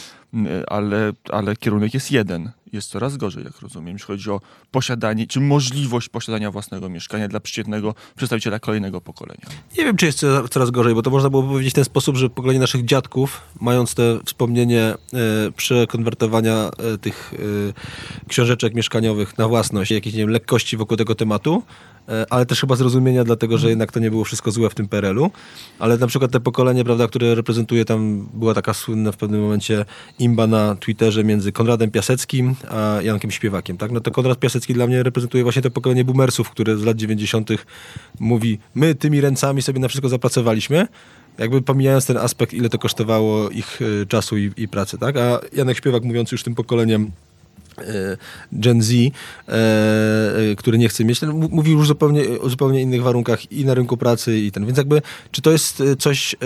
ale, 0.68 1.14
ale 1.32 1.56
kierunek 1.56 1.94
jest 1.94 2.12
jeden. 2.12 2.52
Jest 2.74 2.90
coraz 2.90 3.18
gorzej, 3.18 3.44
jak 3.44 3.60
rozumiem, 3.62 3.94
jeśli 3.94 4.08
chodzi 4.08 4.30
o 4.30 4.42
posiadanie, 4.72 5.28
czy 5.28 5.40
możliwość 5.40 6.10
posiadania 6.10 6.52
własnego 6.52 6.90
mieszkania 6.90 7.28
dla 7.28 7.40
przeciętnego 7.40 7.96
przedstawiciela 8.16 8.60
kolejnego 8.60 9.02
pokolenia. 9.02 9.46
Nie 9.78 9.84
wiem, 9.84 9.98
czy 9.98 10.06
jest 10.06 10.20
co- 10.20 10.48
coraz 10.50 10.72
gorzej, 10.72 10.96
bo 10.96 11.02
to 11.02 11.10
można 11.10 11.30
było 11.30 11.44
powiedzieć 11.44 11.74
w 11.74 11.76
ten 11.76 11.86
sposób, 11.86 12.18
że 12.18 12.30
pokolenie 12.30 12.60
naszych 12.60 12.86
dziadków, 12.86 13.42
mając 13.62 13.96
te 13.96 14.20
wspomnienie 14.26 14.82
e, 14.84 14.96
przekonwertowania 15.56 16.70
e, 16.94 16.98
tych 16.98 17.34
e, 17.34 18.28
książeczek 18.30 18.74
mieszkaniowych 18.76 19.38
na 19.38 19.48
własność, 19.48 19.92
jakiejś 19.92 20.16
nie 20.16 20.22
wiem, 20.22 20.30
lekkości 20.30 20.78
wokół 20.78 20.98
tego 20.98 21.16
tematu, 21.16 21.64
ale 22.30 22.46
też 22.46 22.62
chyba 22.62 22.76
zrozumienia, 22.76 23.24
dlatego 23.24 23.58
że 23.58 23.70
jednak 23.70 23.92
to 23.92 24.00
nie 24.00 24.12
było 24.12 24.24
wszystko 24.24 24.52
złe 24.52 24.70
w 24.70 24.76
tym 24.76 24.88
PRL-u. 24.88 25.32
Ale 25.80 25.98
na 25.98 26.08
przykład 26.08 26.32
te 26.32 26.40
pokolenie, 26.40 26.84
prawda, 26.84 27.08
które 27.08 27.36
reprezentuje 27.36 27.86
tam, 27.86 28.30
była 28.34 28.54
taka 28.54 28.74
słynna 28.74 29.12
w 29.12 29.18
pewnym 29.18 29.42
momencie 29.42 29.86
imba 30.20 30.48
na 30.48 30.76
Twitterze 30.76 31.24
między 31.24 31.52
Konradem 31.52 31.92
Piaseckim 31.92 32.56
a 32.70 33.02
Jankiem 33.02 33.32
Śpiewakiem. 33.32 33.78
Tak? 33.78 33.92
No 33.92 34.00
to 34.00 34.12
Konrad 34.12 34.40
Piasecki 34.40 34.74
dla 34.74 34.88
mnie 34.88 35.04
reprezentuje 35.04 35.44
właśnie 35.44 35.62
to 35.62 35.72
pokolenie 35.72 36.04
boomersów, 36.04 36.50
które 36.50 36.78
z 36.78 36.84
lat 36.84 36.98
90. 36.98 37.50
mówi, 38.20 38.60
my 38.76 38.96
tymi 38.96 39.22
ręcami 39.22 39.62
sobie 39.62 39.80
na 39.80 39.88
wszystko 39.88 40.10
zapracowaliśmy, 40.10 40.88
jakby 41.38 41.62
pomijając 41.62 42.06
ten 42.06 42.18
aspekt, 42.18 42.54
ile 42.54 42.70
to 42.70 42.78
kosztowało 42.78 43.50
ich 43.50 43.82
y, 43.82 44.06
czasu 44.08 44.38
i, 44.38 44.52
i 44.58 44.68
pracy, 44.68 44.98
tak? 44.98 45.18
A 45.18 45.40
Janek 45.54 45.78
Śpiewak, 45.78 46.04
mówiąc 46.04 46.32
już 46.32 46.44
tym 46.44 46.56
pokoleniem 46.56 47.04
e, 47.04 47.31
Gen 48.52 48.82
Z, 48.82 48.92
e, 48.92 49.02
e, 49.52 50.56
który 50.56 50.78
nie 50.78 50.90
chce 50.90 51.06
mieć, 51.06 51.22
mówił 51.32 51.78
już 51.78 51.88
zupełnie, 51.88 52.24
o 52.42 52.50
zupełnie 52.50 52.82
innych 52.82 53.04
warunkach 53.04 53.52
i 53.52 53.66
na 53.66 53.74
rynku 53.74 53.98
pracy 53.98 54.40
i 54.40 54.52
ten. 54.52 54.66
Więc 54.66 54.78
jakby, 54.78 55.02
czy 55.32 55.42
to 55.42 55.52
jest 55.52 55.82
e, 55.82 55.96
coś, 55.96 56.34
e, 56.34 56.38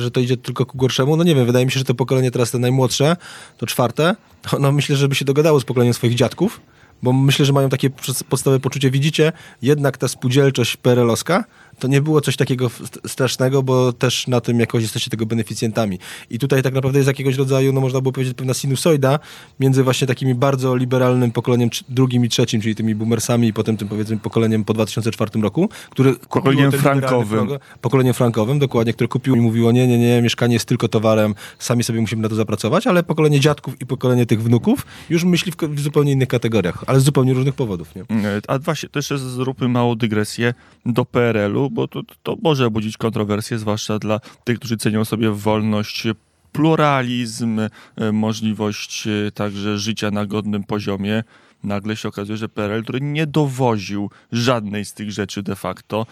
że 0.00 0.10
to 0.10 0.20
idzie 0.20 0.36
tylko 0.36 0.66
ku 0.66 0.78
gorszemu? 0.78 1.16
No 1.16 1.24
nie 1.24 1.34
wiem, 1.34 1.46
wydaje 1.46 1.66
mi 1.66 1.72
się, 1.72 1.78
że 1.78 1.84
to 1.84 1.94
pokolenie 1.94 2.30
teraz 2.30 2.50
te 2.50 2.58
najmłodsze, 2.58 3.16
to 3.58 3.66
czwarte, 3.66 4.16
no 4.60 4.72
myślę, 4.72 4.96
żeby 4.96 5.14
się 5.14 5.24
dogadało 5.24 5.60
z 5.60 5.64
pokoleniem 5.64 5.94
swoich 5.94 6.14
dziadków, 6.14 6.60
bo 7.02 7.12
myślę, 7.12 7.44
że 7.44 7.52
mają 7.52 7.68
takie 7.68 7.90
podstawowe 8.28 8.60
poczucie, 8.60 8.90
widzicie, 8.90 9.32
jednak 9.62 9.96
ta 9.96 10.08
spółdzielczość 10.08 10.76
perelowska, 10.76 11.44
to 11.78 11.88
nie 11.88 12.00
było 12.02 12.20
coś 12.20 12.36
takiego 12.36 12.68
st- 12.68 12.98
strasznego, 13.06 13.62
bo 13.62 13.92
też 13.92 14.26
na 14.26 14.40
tym 14.40 14.60
jakoś 14.60 14.82
jesteście 14.82 15.10
tego 15.10 15.26
beneficjentami. 15.26 15.98
I 16.30 16.38
tutaj 16.38 16.62
tak 16.62 16.74
naprawdę 16.74 16.98
jest 16.98 17.06
jakiegoś 17.06 17.36
rodzaju, 17.36 17.72
no 17.72 17.80
można 17.80 18.00
było 18.00 18.12
powiedzieć, 18.12 18.34
pewna 18.36 18.54
sinusoida 18.54 19.18
między 19.60 19.82
właśnie 19.84 20.06
takimi 20.06 20.34
bardzo 20.34 20.76
liberalnym 20.76 21.30
pokoleniem 21.30 21.68
drugim 21.88 22.24
i 22.24 22.28
trzecim, 22.28 22.60
czyli 22.60 22.74
tymi 22.74 22.94
boomersami 22.94 23.48
i 23.48 23.52
potem 23.52 23.76
tym 23.76 23.88
powiedzmy 23.88 24.16
pokoleniem 24.18 24.64
po 24.64 24.74
2004 24.74 25.40
roku, 25.40 25.68
które 25.90 26.12
kupiło 26.12 26.28
Pokoleniem 26.28 26.72
frankowym. 26.72 27.38
program- 27.38 27.58
pokoleniem 27.80 28.14
frankowym, 28.14 28.58
dokładnie, 28.58 28.92
które 28.92 29.08
kupiło 29.08 29.36
i 29.36 29.40
mówiło, 29.40 29.72
nie, 29.72 29.86
nie, 29.88 29.98
nie, 29.98 30.22
mieszkanie 30.22 30.54
jest 30.54 30.66
tylko 30.66 30.88
towarem, 30.88 31.34
sami 31.58 31.84
sobie 31.84 32.00
musimy 32.00 32.22
na 32.22 32.28
to 32.28 32.34
zapracować, 32.34 32.86
ale 32.86 33.02
pokolenie 33.02 33.40
dziadków 33.40 33.80
i 33.80 33.86
pokolenie 33.86 34.26
tych 34.26 34.42
wnuków 34.42 34.86
już 35.10 35.24
myśli 35.24 35.52
w, 35.52 35.56
w 35.56 35.80
zupełnie 35.80 36.12
innych 36.12 36.28
kategoriach, 36.28 36.84
ale 36.86 37.00
z 37.00 37.04
zupełnie 37.04 37.34
różnych 37.34 37.54
powodów, 37.54 37.94
nie? 37.96 38.02
E, 38.02 38.06
A 38.48 38.58
właśnie 38.58 38.88
też 38.88 39.08
zróbmy 39.08 39.68
małą 39.68 39.94
dygresję 39.94 40.54
do 40.86 41.04
PRL-u, 41.04 41.67
bo 41.70 41.88
to, 41.88 42.02
to 42.22 42.36
może 42.42 42.70
budzić 42.70 42.96
kontrowersje, 42.96 43.58
zwłaszcza 43.58 43.98
dla 43.98 44.20
tych, 44.44 44.58
którzy 44.58 44.76
cenią 44.76 45.04
sobie 45.04 45.30
wolność, 45.30 46.06
pluralizm, 46.52 47.60
e, 47.60 48.12
możliwość 48.12 49.06
e, 49.06 49.30
także 49.32 49.78
życia 49.78 50.10
na 50.10 50.26
godnym 50.26 50.64
poziomie. 50.64 51.24
Nagle 51.64 51.96
się 51.96 52.08
okazuje, 52.08 52.36
że 52.36 52.48
PRL, 52.48 52.82
który 52.82 53.00
nie 53.00 53.26
dowoził 53.26 54.10
żadnej 54.32 54.84
z 54.84 54.92
tych 54.92 55.12
rzeczy 55.12 55.42
de 55.42 55.56
facto, 55.56 56.06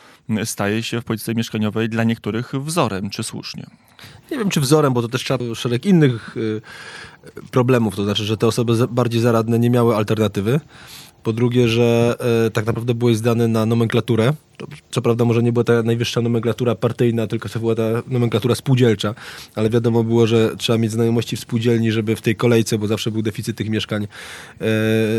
staje 0.44 0.82
się 0.82 1.00
w 1.00 1.04
polityce 1.04 1.34
mieszkaniowej 1.34 1.88
dla 1.88 2.04
niektórych 2.04 2.52
wzorem, 2.54 3.10
czy 3.10 3.22
słusznie. 3.22 3.66
Nie 4.30 4.38
wiem, 4.38 4.50
czy 4.50 4.60
wzorem, 4.60 4.92
bo 4.92 5.02
to 5.02 5.08
też 5.08 5.24
trzeba 5.24 5.54
szereg 5.54 5.86
innych 5.86 6.36
y, 6.36 6.60
problemów, 7.50 7.96
to 7.96 8.04
znaczy, 8.04 8.24
że 8.24 8.36
te 8.36 8.46
osoby 8.46 8.88
bardziej 8.90 9.20
zaradne 9.20 9.58
nie 9.58 9.70
miały 9.70 9.96
alternatywy. 9.96 10.60
Po 11.22 11.32
drugie, 11.32 11.68
że 11.68 12.16
e, 12.46 12.50
tak 12.50 12.66
naprawdę 12.66 12.94
byłeś 12.94 13.16
zdany 13.16 13.48
na 13.48 13.66
nomenklaturę, 13.66 14.32
to, 14.56 14.66
co 14.90 15.02
prawda 15.02 15.24
może 15.24 15.42
nie 15.42 15.52
była 15.52 15.64
ta 15.64 15.82
najwyższa 15.82 16.20
nomenklatura 16.20 16.74
partyjna, 16.74 17.26
tylko 17.26 17.48
to 17.48 17.60
była 17.60 17.74
ta 17.74 17.82
nomenklatura 18.08 18.54
spółdzielcza, 18.54 19.14
ale 19.54 19.70
wiadomo 19.70 20.04
było, 20.04 20.26
że 20.26 20.56
trzeba 20.56 20.78
mieć 20.78 20.92
znajomości 20.92 21.36
w 21.36 21.40
spółdzielni, 21.40 21.92
żeby 21.92 22.16
w 22.16 22.20
tej 22.20 22.36
kolejce, 22.36 22.78
bo 22.78 22.86
zawsze 22.86 23.10
był 23.10 23.22
deficyt 23.22 23.56
tych 23.56 23.68
mieszkań, 23.68 24.06
e, 24.60 24.66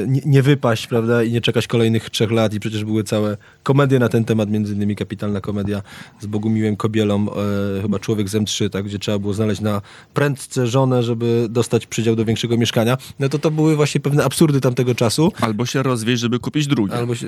nie, 0.07 0.21
nie 0.25 0.41
wypaść, 0.41 0.87
prawda, 0.87 1.23
i 1.23 1.31
nie 1.31 1.41
czekać 1.41 1.67
kolejnych 1.67 2.09
trzech 2.09 2.31
lat 2.31 2.53
i 2.53 2.59
przecież 2.59 2.85
były 2.85 3.03
całe 3.03 3.37
komedie 3.63 3.99
na 3.99 4.09
ten 4.09 4.25
temat, 4.25 4.49
między 4.49 4.73
innymi 4.73 4.95
kapitalna 4.95 5.41
komedia 5.41 5.81
z 6.19 6.25
Bogumiłem 6.25 6.75
Kobielą, 6.75 7.25
e, 7.31 7.81
chyba 7.81 7.99
Człowiek 7.99 8.29
z 8.29 8.35
M3, 8.35 8.69
tak, 8.69 8.85
gdzie 8.85 8.99
trzeba 8.99 9.19
było 9.19 9.33
znaleźć 9.33 9.61
na 9.61 9.81
prędce 10.13 10.67
żonę, 10.67 11.03
żeby 11.03 11.47
dostać 11.49 11.87
przydział 11.87 12.15
do 12.15 12.25
większego 12.25 12.57
mieszkania. 12.57 12.97
No 13.19 13.29
to 13.29 13.39
to 13.39 13.51
były 13.51 13.75
właśnie 13.75 14.01
pewne 14.01 14.23
absurdy 14.23 14.61
tamtego 14.61 14.95
czasu. 14.95 15.31
Albo 15.41 15.65
się 15.65 15.83
rozwieźć, 15.83 16.21
żeby 16.21 16.39
kupić 16.39 16.67
drugie. 16.67 16.93
Albo 16.93 17.15
się 17.15 17.27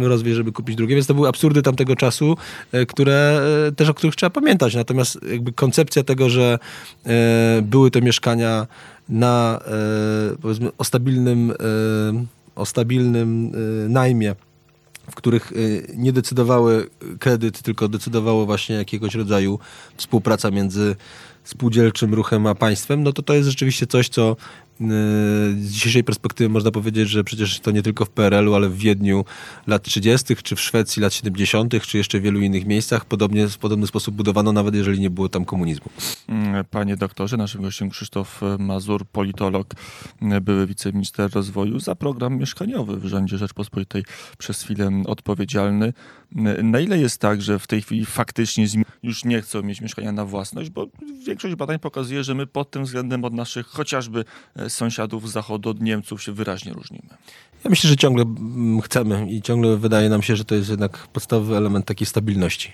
rozwieźć, 0.00 0.36
żeby 0.36 0.52
kupić 0.52 0.76
drugie, 0.76 0.94
więc 0.94 1.06
to 1.06 1.14
były 1.14 1.28
absurdy 1.30 1.62
tamtego 1.62 1.96
czasu, 1.96 2.36
e, 2.72 2.86
które 2.86 3.42
e, 3.68 3.72
też 3.72 3.88
o 3.88 3.94
których 3.94 4.16
trzeba 4.16 4.30
pamiętać. 4.30 4.74
Natomiast 4.74 5.18
jakby 5.30 5.52
koncepcja 5.52 6.02
tego, 6.02 6.30
że 6.30 6.58
e, 7.06 7.62
były 7.62 7.90
to 7.90 8.00
mieszkania 8.00 8.66
na 9.08 9.60
powiedzmy 10.42 10.70
o 10.78 10.84
stabilnym, 10.84 11.52
o 12.56 12.66
stabilnym 12.66 13.52
najmie, 13.88 14.34
w 15.10 15.14
których 15.14 15.52
nie 15.96 16.12
decydowały 16.12 16.90
kredyt, 17.18 17.62
tylko 17.62 17.88
decydowało 17.88 18.46
właśnie 18.46 18.76
jakiegoś 18.76 19.14
rodzaju 19.14 19.58
współpraca 19.96 20.50
między 20.50 20.96
spółdzielczym 21.44 22.14
ruchem 22.14 22.46
a 22.46 22.54
państwem, 22.54 23.02
no 23.02 23.12
to 23.12 23.22
to 23.22 23.34
jest 23.34 23.48
rzeczywiście 23.48 23.86
coś, 23.86 24.08
co 24.08 24.36
z 24.80 25.70
dzisiejszej 25.70 26.04
perspektywy 26.04 26.48
można 26.50 26.70
powiedzieć, 26.70 27.08
że 27.08 27.24
przecież 27.24 27.60
to 27.60 27.70
nie 27.70 27.82
tylko 27.82 28.04
w 28.04 28.10
PRL-u, 28.10 28.54
ale 28.54 28.68
w 28.68 28.76
Wiedniu 28.76 29.24
lat 29.66 29.82
30., 29.82 30.36
czy 30.36 30.56
w 30.56 30.60
Szwecji 30.60 31.02
lat 31.02 31.14
70., 31.14 31.82
czy 31.82 31.98
jeszcze 31.98 32.20
w 32.20 32.22
wielu 32.22 32.40
innych 32.40 32.66
miejscach 32.66 33.04
podobnie, 33.04 33.48
w 33.48 33.58
podobny 33.58 33.86
sposób 33.86 34.14
budowano, 34.14 34.52
nawet 34.52 34.74
jeżeli 34.74 35.00
nie 35.00 35.10
było 35.10 35.28
tam 35.28 35.44
komunizmu. 35.44 35.90
Mm, 36.28 36.64
Panie 36.64 36.96
doktorze, 36.96 37.36
naszym 37.36 37.62
gościem 37.62 37.90
Krzysztof 37.90 38.40
Mazur, 38.58 39.06
politolog, 39.06 39.74
były 40.42 40.66
wiceminister 40.66 41.30
rozwoju 41.34 41.80
za 41.80 41.94
program 41.94 42.38
mieszkaniowy 42.38 42.96
w 42.96 43.04
rządzie 43.04 43.38
Rzeczpospolitej 43.38 44.04
przez 44.38 44.62
chwilę 44.62 44.90
odpowiedzialny. 45.06 45.92
Na 46.62 46.80
ile 46.80 46.98
jest 46.98 47.20
tak, 47.20 47.42
że 47.42 47.58
w 47.58 47.66
tej 47.66 47.82
chwili 47.82 48.06
faktycznie 48.06 48.66
już 49.02 49.24
nie 49.24 49.42
chcą 49.42 49.62
mieć 49.62 49.80
mieszkania 49.80 50.12
na 50.12 50.24
własność, 50.24 50.70
bo 50.70 50.86
większość 51.26 51.54
badań 51.54 51.78
pokazuje, 51.78 52.24
że 52.24 52.34
my 52.34 52.46
pod 52.46 52.70
tym 52.70 52.84
względem 52.84 53.24
od 53.24 53.34
naszych 53.34 53.66
chociażby 53.66 54.24
sąsiadów 54.70 55.28
z 55.28 55.32
zachodu, 55.32 55.70
od 55.70 55.80
Niemców 55.80 56.22
się 56.22 56.32
wyraźnie 56.32 56.72
różnimy. 56.72 57.08
Ja 57.64 57.70
myślę, 57.70 57.90
że 57.90 57.96
ciągle 57.96 58.24
mm, 58.24 58.80
chcemy 58.80 59.26
i 59.30 59.42
ciągle 59.42 59.76
wydaje 59.76 60.08
nam 60.08 60.22
się, 60.22 60.36
że 60.36 60.44
to 60.44 60.54
jest 60.54 60.70
jednak 60.70 61.08
podstawowy 61.08 61.56
element 61.56 61.86
takiej 61.86 62.06
stabilności. 62.06 62.72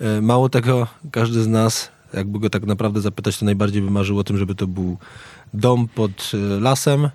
E, 0.00 0.20
Mało 0.20 0.48
tego, 0.48 0.86
każdy 1.10 1.42
z 1.42 1.46
nas, 1.46 1.90
jakby 2.14 2.38
go 2.38 2.50
tak 2.50 2.66
naprawdę 2.66 3.00
zapytać, 3.00 3.38
to 3.38 3.44
najbardziej 3.44 3.82
by 3.82 3.90
marzył 3.90 4.18
o 4.18 4.24
tym, 4.24 4.38
żeby 4.38 4.54
to 4.54 4.66
był 4.66 4.96
dom 5.54 5.88
pod 5.88 6.32
e, 6.34 6.60
lasem, 6.60 7.08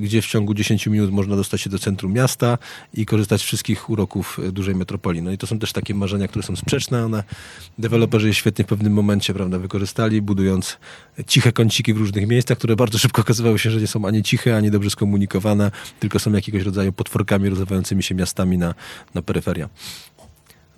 gdzie 0.00 0.22
w 0.22 0.26
ciągu 0.26 0.54
10 0.54 0.86
minut 0.86 1.10
można 1.10 1.36
dostać 1.36 1.60
się 1.60 1.70
do 1.70 1.78
centrum 1.78 2.12
miasta 2.12 2.58
i 2.94 3.06
korzystać 3.06 3.40
z 3.40 3.44
wszystkich 3.44 3.90
uroków 3.90 4.38
e, 4.48 4.52
dużej 4.52 4.74
metropolii. 4.74 5.22
No 5.22 5.32
i 5.32 5.38
to 5.38 5.46
są 5.46 5.58
też 5.58 5.72
takie 5.72 5.94
marzenia, 5.94 6.28
które 6.28 6.42
są 6.42 6.56
sprzeczne. 6.56 7.04
One 7.04 7.24
deweloperzy 7.78 8.26
je 8.26 8.34
świetnie 8.34 8.64
w 8.64 8.68
pewnym 8.68 8.92
momencie 8.92 9.34
prawda, 9.34 9.58
wykorzystali, 9.58 10.22
budując 10.22 10.78
ciche 11.26 11.52
kąciki 11.52 11.94
w 11.94 11.96
różnych 11.96 12.26
miejscach, 12.26 12.58
które 12.58 12.76
bardzo 12.76 12.98
szybko 12.98 13.22
okazywały 13.22 13.58
się, 13.58 13.70
że 13.70 13.80
nie 13.80 13.86
są 13.86 14.06
ani 14.06 14.22
ciche, 14.22 14.56
ani 14.56 14.70
dobrze 14.70 14.90
skomunikowane, 14.90 15.70
tylko 16.00 16.18
są 16.18 16.32
jakiegoś 16.32 16.62
rodzaju 16.62 16.92
potworkami 16.92 17.48
rozwijającymi 17.48 18.02
się 18.02 18.14
miastami 18.14 18.58
na, 18.58 18.74
na 19.14 19.22
peryferia. 19.22 19.68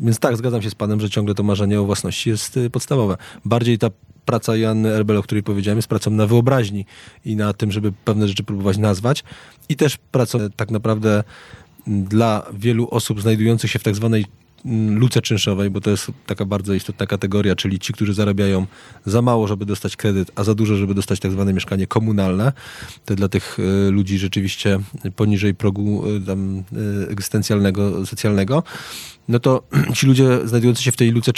Więc 0.03 0.19
tak, 0.19 0.37
zgadzam 0.37 0.63
się 0.63 0.71
z 0.71 0.75
panem, 0.75 1.01
że 1.01 1.11
ciągle 1.11 1.35
to 1.35 1.43
marzenie 1.43 1.81
o 1.81 1.85
własności 1.85 2.31
jest 2.31 2.57
y, 2.57 2.71
podstawowe. 2.71 3.17
Bardziej 3.45 3.79
ta 3.79 3.89
praca 4.25 4.57
Joanny 4.57 4.89
Erbel, 4.89 5.17
o 5.17 5.23
której 5.23 5.43
powiedziałem, 5.43 5.79
jest 5.79 5.89
pracą 5.89 6.11
na 6.11 6.27
wyobraźni 6.27 6.87
i 7.25 7.37
na 7.37 7.53
tym, 7.53 7.73
żeby 7.73 7.93
pewne 8.05 8.29
rzeczy 8.29 8.45
próbować 8.45 8.79
nazwać. 8.79 9.25
I 9.69 9.77
też 9.77 9.97
pracą 9.97 10.39
tak 10.57 10.71
naprawdę 10.71 11.25
dla 11.87 12.47
wielu 12.55 12.89
osób 12.91 13.21
znajdujących 13.21 13.71
się 13.71 13.79
w 13.79 13.83
tak 13.83 13.95
zwanej 13.95 14.27
luce 14.89 15.23
czynszowej, 15.23 15.71
bo 15.71 15.81
to 15.81 15.91
jest 15.91 16.13
taka 16.27 16.45
bardzo 16.45 16.75
istotna 16.75 17.07
kategoria, 17.07 17.57
czyli 17.57 17.79
ci, 17.79 17.93
którzy 17.93 18.15
zarabiają 18.15 18.67
za 19.07 19.23
mało, 19.23 19.47
żeby 19.47 19.67
dostać 19.67 19.97
kredyt, 19.97 20.31
a 20.35 20.45
za 20.45 20.55
dużo, 20.55 20.77
żeby 20.77 20.95
dostać 20.95 21.21
tak 21.21 21.33
zwane 21.33 21.53
mieszkanie 21.53 21.87
komunalne. 21.87 22.53
To 23.05 23.15
dla 23.15 23.29
tych 23.29 23.59
e, 23.59 23.91
ludzi 23.91 24.19
rzeczywiście 24.19 24.79
poniżej 25.17 25.55
progu 25.55 26.05
e, 26.07 26.21
tam, 26.27 26.63
e, 27.07 27.11
egzystencjalnego, 27.11 28.07
socjalnego. 28.07 28.63
No 29.29 29.39
to 29.39 29.63
ci 29.97 30.07
ludzie 30.07 30.39
znajdujący 30.45 30.83
się 30.83 30.93
w 30.93 30.97
tej 30.97 31.11
luce 31.11 31.33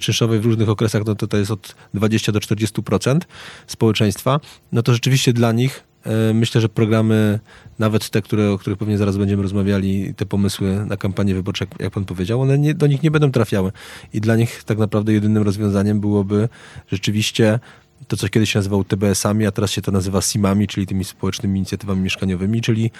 czynszowej 0.00 0.40
w 0.40 0.44
różnych 0.44 0.68
okresach, 0.68 1.02
no 1.06 1.14
to 1.14 1.26
to 1.26 1.36
jest 1.36 1.50
od 1.50 1.74
20 1.94 2.32
do 2.32 2.38
40% 2.38 3.20
społeczeństwa. 3.66 4.40
No 4.72 4.82
to 4.82 4.92
rzeczywiście 4.92 5.32
dla 5.32 5.52
nich 5.52 5.84
myślę, 6.34 6.60
że 6.60 6.68
programy, 6.68 7.40
nawet 7.78 8.10
te, 8.10 8.22
które, 8.22 8.50
o 8.50 8.58
których 8.58 8.78
pewnie 8.78 8.98
zaraz 8.98 9.16
będziemy 9.16 9.42
rozmawiali, 9.42 10.14
te 10.14 10.26
pomysły 10.26 10.86
na 10.86 10.96
kampanię 10.96 11.34
wyborczą, 11.34 11.66
jak, 11.70 11.80
jak 11.80 11.92
pan 11.92 12.04
powiedział, 12.04 12.40
one 12.40 12.58
nie, 12.58 12.74
do 12.74 12.86
nich 12.86 13.02
nie 13.02 13.10
będą 13.10 13.32
trafiały. 13.32 13.72
I 14.12 14.20
dla 14.20 14.36
nich 14.36 14.64
tak 14.64 14.78
naprawdę 14.78 15.12
jedynym 15.12 15.42
rozwiązaniem 15.42 16.00
byłoby 16.00 16.48
rzeczywiście 16.88 17.60
to, 18.08 18.16
co 18.16 18.28
kiedyś 18.28 18.52
się 18.52 18.58
nazywało 18.58 18.84
TBS-ami, 18.84 19.46
a 19.46 19.50
teraz 19.50 19.70
się 19.70 19.82
to 19.82 19.92
nazywa 19.92 20.20
SIM-ami, 20.20 20.66
czyli 20.66 20.86
tymi 20.86 21.04
społecznymi 21.04 21.58
inicjatywami 21.58 22.02
mieszkaniowymi, 22.02 22.60
czyli 22.60 22.90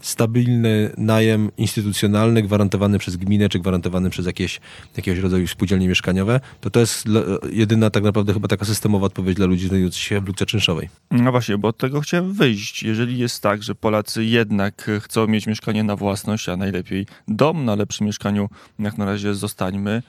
stabilny 0.00 0.90
najem 0.98 1.50
instytucjonalny 1.56 2.42
gwarantowany 2.42 2.98
przez 2.98 3.16
gminę, 3.16 3.48
czy 3.48 3.58
gwarantowany 3.58 4.10
przez 4.10 4.26
jakieś, 4.26 4.60
jakiegoś 4.96 5.18
rodzaju 5.18 5.46
spółdzielnie 5.46 5.88
mieszkaniowe. 5.88 6.40
To 6.60 6.70
to 6.70 6.80
jest 6.80 7.04
jedyna 7.52 7.90
tak 7.90 8.02
naprawdę 8.02 8.32
chyba 8.32 8.48
taka 8.48 8.64
systemowa 8.64 9.06
odpowiedź 9.06 9.36
dla 9.36 9.46
ludzi 9.46 9.68
znajdujących 9.68 10.02
się 10.02 10.20
w 10.20 10.26
luce 10.26 10.46
czynszowej. 10.46 10.88
No 11.10 11.30
właśnie, 11.30 11.58
bo 11.58 11.68
od 11.68 11.78
tego 11.78 12.00
chciałem 12.00 12.32
wyjść. 12.32 12.82
Jeżeli 12.82 13.18
jest 13.18 13.42
tak, 13.42 13.62
że 13.62 13.74
Polacy 13.74 14.24
jednak 14.24 14.90
chcą 15.00 15.26
mieć 15.26 15.46
mieszkanie 15.46 15.84
na 15.84 15.96
własność, 15.96 16.48
a 16.48 16.56
najlepiej 16.56 17.06
dom 17.28 17.64
na 17.64 17.74
lepszym 17.74 18.06
mieszkaniu, 18.06 18.48
jak 18.78 18.98
na 18.98 19.04
razie 19.04 19.34
zostańmy, 19.34 20.02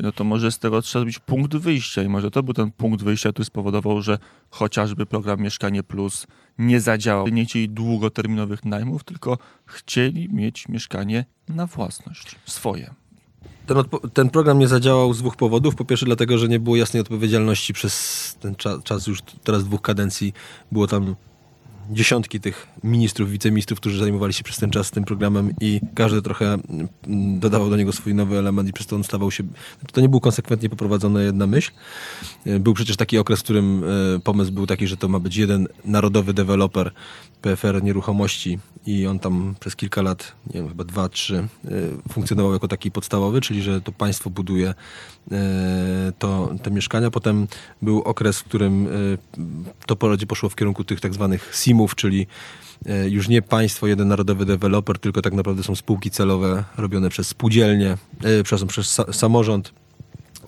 no 0.00 0.12
to 0.12 0.24
może 0.24 0.52
z 0.52 0.58
tego 0.58 0.82
trzeba 0.82 1.00
zrobić 1.00 1.18
punkt 1.18 1.56
wyjścia 1.56 2.02
i 2.02 2.08
może 2.08 2.30
to 2.30 2.42
był 2.42 2.54
ten 2.54 2.70
punkt 2.70 3.02
wyjścia, 3.02 3.32
który 3.32 3.44
spowodował, 3.44 4.02
że 4.02 4.18
chociażby 4.50 5.06
program 5.06 5.40
Mieszkanie 5.40 5.82
Plus 5.82 6.26
nie 6.58 6.80
zadziałał. 6.80 7.28
Nie 7.28 7.44
chcieli 7.44 7.68
długoterminowych 7.68 8.64
najmów, 8.64 9.04
tylko 9.04 9.38
chcieli 9.66 10.28
mieć 10.28 10.68
mieszkanie 10.68 11.24
na 11.48 11.66
własność, 11.66 12.36
swoje. 12.46 12.94
Ten, 13.66 13.76
ten 14.12 14.30
program 14.30 14.58
nie 14.58 14.68
zadziałał 14.68 15.14
z 15.14 15.18
dwóch 15.18 15.36
powodów. 15.36 15.74
Po 15.74 15.84
pierwsze 15.84 16.06
dlatego, 16.06 16.38
że 16.38 16.48
nie 16.48 16.60
było 16.60 16.76
jasnej 16.76 17.00
odpowiedzialności 17.00 17.72
przez 17.72 18.36
ten 18.40 18.54
cza- 18.54 18.82
czas 18.82 19.06
już 19.06 19.22
teraz 19.44 19.64
dwóch 19.64 19.80
kadencji. 19.82 20.32
Było 20.72 20.86
tam 20.86 21.14
dziesiątki 21.90 22.40
tych 22.40 22.66
ministrów, 22.84 23.30
wiceministrów, 23.30 23.80
którzy 23.80 23.98
zajmowali 23.98 24.32
się 24.32 24.44
przez 24.44 24.56
ten 24.56 24.70
czas 24.70 24.90
tym 24.90 25.04
programem 25.04 25.52
i 25.60 25.80
każdy 25.94 26.22
trochę 26.22 26.46
mm, 26.54 26.88
dodawał 27.40 27.70
do 27.70 27.76
niego 27.76 27.92
swój 27.92 28.14
nowy 28.14 28.38
element 28.38 28.68
i 28.68 28.72
przez 28.72 28.86
to 28.86 28.96
on 28.96 29.04
stawał 29.04 29.30
się... 29.30 29.44
To 29.92 30.00
nie 30.00 30.08
był 30.08 30.20
konsekwentnie 30.20 30.68
poprowadzona 30.68 31.22
jedna 31.22 31.46
myśl. 31.46 31.70
E, 32.46 32.58
Był 32.58 32.74
przecież 32.74 32.96
taki 32.96 33.18
okres, 33.18 33.40
w 33.40 33.42
którym 33.42 33.84
e, 34.16 34.20
pomysł 34.20 34.52
był 34.52 34.66
taki, 34.66 34.86
że 34.86 34.96
to 34.96 35.08
ma 35.08 35.18
być 35.18 35.36
jeden 35.36 35.68
narodowy 35.84 36.34
deweloper 36.34 36.90
PFR 37.42 37.82
nieruchomości 37.82 38.58
i 38.86 39.06
on 39.06 39.18
tam 39.18 39.54
przez 39.60 39.76
kilka 39.76 40.02
lat, 40.02 40.32
nie 40.46 40.60
wiem, 40.60 40.68
chyba 40.68 40.84
dwa, 40.84 41.08
trzy, 41.08 41.36
e, 41.36 41.70
funkcjonował 42.12 42.52
jako 42.52 42.68
taki 42.68 42.90
podstawowy, 42.90 43.40
czyli 43.40 43.62
że 43.62 43.80
to 43.80 43.92
państwo 43.92 44.30
buduje 44.30 44.74
to, 46.18 46.54
te 46.62 46.70
mieszkania. 46.70 47.10
Potem 47.10 47.46
był 47.82 48.02
okres, 48.02 48.38
w 48.38 48.44
którym 48.44 48.88
to 49.86 49.96
bardziej 49.96 50.26
poszło 50.26 50.48
w 50.48 50.56
kierunku 50.56 50.84
tych 50.84 51.00
tak 51.00 51.14
zwanych 51.14 51.56
Czyli 51.88 52.26
e, 52.86 53.08
już 53.08 53.28
nie 53.28 53.42
państwo, 53.42 53.86
jeden 53.86 54.08
narodowy 54.08 54.44
deweloper, 54.44 54.98
tylko 54.98 55.22
tak 55.22 55.32
naprawdę 55.32 55.62
są 55.62 55.74
spółki 55.74 56.10
celowe 56.10 56.64
robione 56.76 57.08
przez 57.08 57.28
spółdzielnie, 57.28 57.90
e, 57.90 58.42
przepraszam, 58.42 58.68
przez 58.68 58.98
sa, 58.98 59.12
samorząd, 59.12 59.72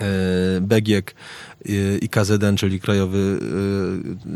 e, 0.01 0.61
BGiek 0.61 1.15
e, 1.15 1.99
i 1.99 2.09
KZN, 2.09 2.57
czyli 2.57 2.81
Krajowy 2.81 3.39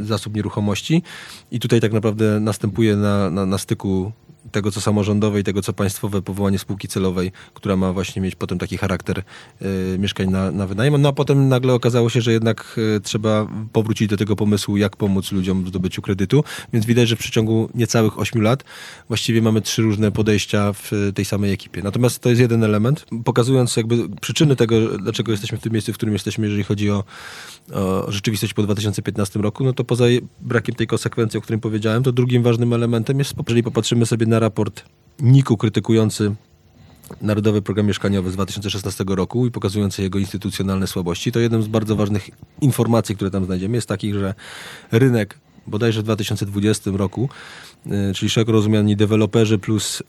Zasób 0.02 0.34
Nieruchomości. 0.34 1.02
I 1.50 1.60
tutaj 1.60 1.80
tak 1.80 1.92
naprawdę 1.92 2.40
następuje 2.40 2.96
na, 2.96 3.30
na, 3.30 3.46
na 3.46 3.58
styku 3.58 4.12
tego, 4.52 4.70
co 4.70 4.80
samorządowe 4.80 5.40
i 5.40 5.44
tego, 5.44 5.62
co 5.62 5.72
państwowe, 5.72 6.22
powołanie 6.22 6.58
spółki 6.58 6.88
celowej, 6.88 7.32
która 7.54 7.76
ma 7.76 7.92
właśnie 7.92 8.22
mieć 8.22 8.34
potem 8.34 8.58
taki 8.58 8.78
charakter 8.78 9.18
e, 9.18 9.98
mieszkań 9.98 10.30
na, 10.30 10.50
na 10.50 10.66
wynajem. 10.66 11.02
No 11.02 11.08
a 11.08 11.12
potem 11.12 11.48
nagle 11.48 11.74
okazało 11.74 12.10
się, 12.10 12.20
że 12.20 12.32
jednak 12.32 12.80
e, 12.96 13.00
trzeba 13.00 13.46
powrócić 13.72 14.08
do 14.08 14.16
tego 14.16 14.36
pomysłu, 14.36 14.76
jak 14.76 14.96
pomóc 14.96 15.32
ludziom 15.32 15.64
w 15.64 15.68
zdobyciu 15.68 16.02
kredytu. 16.02 16.44
Więc 16.72 16.86
widać, 16.86 17.08
że 17.08 17.16
w 17.16 17.18
przeciągu 17.18 17.68
niecałych 17.74 18.18
8 18.18 18.42
lat 18.42 18.64
właściwie 19.08 19.42
mamy 19.42 19.62
trzy 19.62 19.82
różne 19.82 20.12
podejścia 20.12 20.72
w 20.72 21.12
tej 21.14 21.24
samej 21.24 21.52
ekipie. 21.52 21.82
Natomiast 21.82 22.18
to 22.18 22.28
jest 22.28 22.40
jeden 22.40 22.64
element, 22.64 23.06
pokazując 23.24 23.76
jakby 23.76 24.08
przyczyny 24.20 24.56
tego, 24.56 24.98
dlaczego 24.98 25.32
jesteśmy 25.32 25.58
w 25.58 25.60
tym 25.60 25.72
miejscu, 25.72 25.92
w 25.92 25.96
którym 25.96 26.12
jesteśmy, 26.12 26.46
jeżeli 26.46 26.64
chodzi 26.64 26.90
o, 26.90 27.04
o 27.72 28.12
rzeczywistość 28.12 28.54
po 28.54 28.62
2015 28.62 29.38
roku, 29.38 29.64
no 29.64 29.72
to 29.72 29.84
poza 29.84 30.04
brakiem 30.40 30.74
tej 30.74 30.86
konsekwencji, 30.86 31.38
o 31.38 31.40
którym 31.40 31.60
powiedziałem, 31.60 32.02
to 32.02 32.12
drugim 32.12 32.42
ważnym 32.42 32.72
elementem 32.72 33.18
jest, 33.18 33.34
jeżeli 33.48 33.62
popatrzymy 33.62 34.06
sobie 34.06 34.26
na 34.36 34.40
raport 34.40 34.84
NIK-u 35.20 35.56
krytykujący 35.56 36.34
Narodowy 37.22 37.62
Program 37.62 37.86
Mieszkaniowy 37.86 38.30
z 38.30 38.34
2016 38.34 39.04
roku 39.08 39.46
i 39.46 39.50
pokazujący 39.50 40.02
jego 40.02 40.18
instytucjonalne 40.18 40.86
słabości, 40.86 41.32
to 41.32 41.40
jedną 41.40 41.62
z 41.62 41.68
bardzo 41.68 41.96
ważnych 41.96 42.30
informacji, 42.60 43.16
które 43.16 43.30
tam 43.30 43.44
znajdziemy, 43.44 43.74
jest 43.76 43.88
takich, 43.88 44.14
że 44.14 44.34
rynek 44.92 45.38
bodajże 45.66 46.00
w 46.00 46.04
2020 46.04 46.90
roku, 46.94 47.28
y, 47.86 48.14
czyli 48.14 48.30
szeroko 48.30 48.52
rozumiani 48.52 48.96
deweloperzy 48.96 49.58
plus 49.58 50.00
y, 50.00 50.04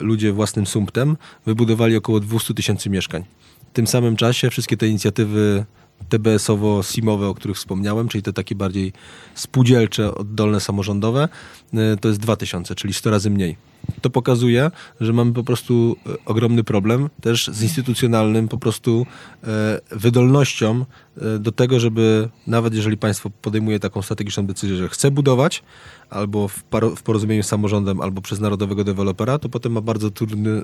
ludzie 0.00 0.32
własnym 0.32 0.66
sumptem, 0.66 1.16
wybudowali 1.46 1.96
około 1.96 2.20
200 2.20 2.54
tysięcy 2.54 2.90
mieszkań. 2.90 3.24
W 3.70 3.72
tym 3.72 3.86
samym 3.86 4.16
czasie 4.16 4.50
wszystkie 4.50 4.76
te 4.76 4.88
inicjatywy 4.88 5.64
TBS-owo-SIM-owe, 6.08 7.26
o 7.26 7.34
których 7.34 7.56
wspomniałem, 7.56 8.08
czyli 8.08 8.22
te 8.22 8.32
takie 8.32 8.54
bardziej 8.54 8.92
spółdzielcze, 9.34 10.14
oddolne, 10.14 10.60
samorządowe, 10.60 11.28
y, 11.74 11.96
to 12.00 12.08
jest 12.08 12.20
2000, 12.20 12.74
czyli 12.74 12.94
100 12.94 13.10
razy 13.10 13.30
mniej. 13.30 13.56
To 14.00 14.10
pokazuje, 14.10 14.70
że 15.00 15.12
mamy 15.12 15.32
po 15.32 15.44
prostu 15.44 15.96
e, 16.06 16.24
ogromny 16.24 16.64
problem 16.64 17.10
też 17.20 17.50
z 17.52 17.62
instytucjonalnym 17.62 18.48
po 18.48 18.58
prostu 18.58 19.06
e, 19.44 19.80
wydolnością 19.90 20.80
e, 20.80 21.05
do 21.38 21.52
tego, 21.52 21.80
żeby 21.80 22.28
nawet 22.46 22.74
jeżeli 22.74 22.96
państwo 22.96 23.30
podejmuje 23.42 23.80
taką 23.80 24.02
strategiczną 24.02 24.46
decyzję, 24.46 24.76
że 24.76 24.88
chce 24.88 25.10
budować, 25.10 25.62
albo 26.10 26.48
w, 26.48 26.64
w 26.96 27.02
porozumieniu 27.02 27.42
z 27.42 27.46
samorządem, 27.46 28.00
albo 28.00 28.20
przez 28.20 28.40
narodowego 28.40 28.84
dewelopera, 28.84 29.38
to 29.38 29.48
potem 29.48 29.72
ma 29.72 29.80
bardzo 29.80 30.10
trudny, 30.10 30.50
y, 30.50 30.62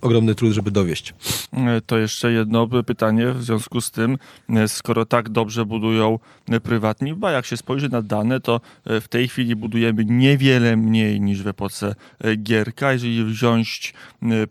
ogromny 0.00 0.34
trud, 0.34 0.52
żeby 0.52 0.70
dowieść. 0.70 1.14
To 1.86 1.98
jeszcze 1.98 2.32
jedno 2.32 2.68
pytanie 2.86 3.32
w 3.32 3.42
związku 3.42 3.80
z 3.80 3.90
tym, 3.90 4.18
skoro 4.66 5.06
tak 5.06 5.28
dobrze 5.28 5.64
budują 5.64 6.18
prywatni, 6.62 7.14
bo 7.14 7.30
jak 7.30 7.46
się 7.46 7.56
spojrzy 7.56 7.88
na 7.88 8.02
dane, 8.02 8.40
to 8.40 8.60
w 8.86 9.08
tej 9.08 9.28
chwili 9.28 9.56
budujemy 9.56 10.04
niewiele 10.04 10.76
mniej 10.76 11.20
niż 11.20 11.42
w 11.42 11.46
epoce 11.46 11.94
Gierka. 12.36 12.92
Jeżeli 12.92 13.24
wziąć 13.24 13.94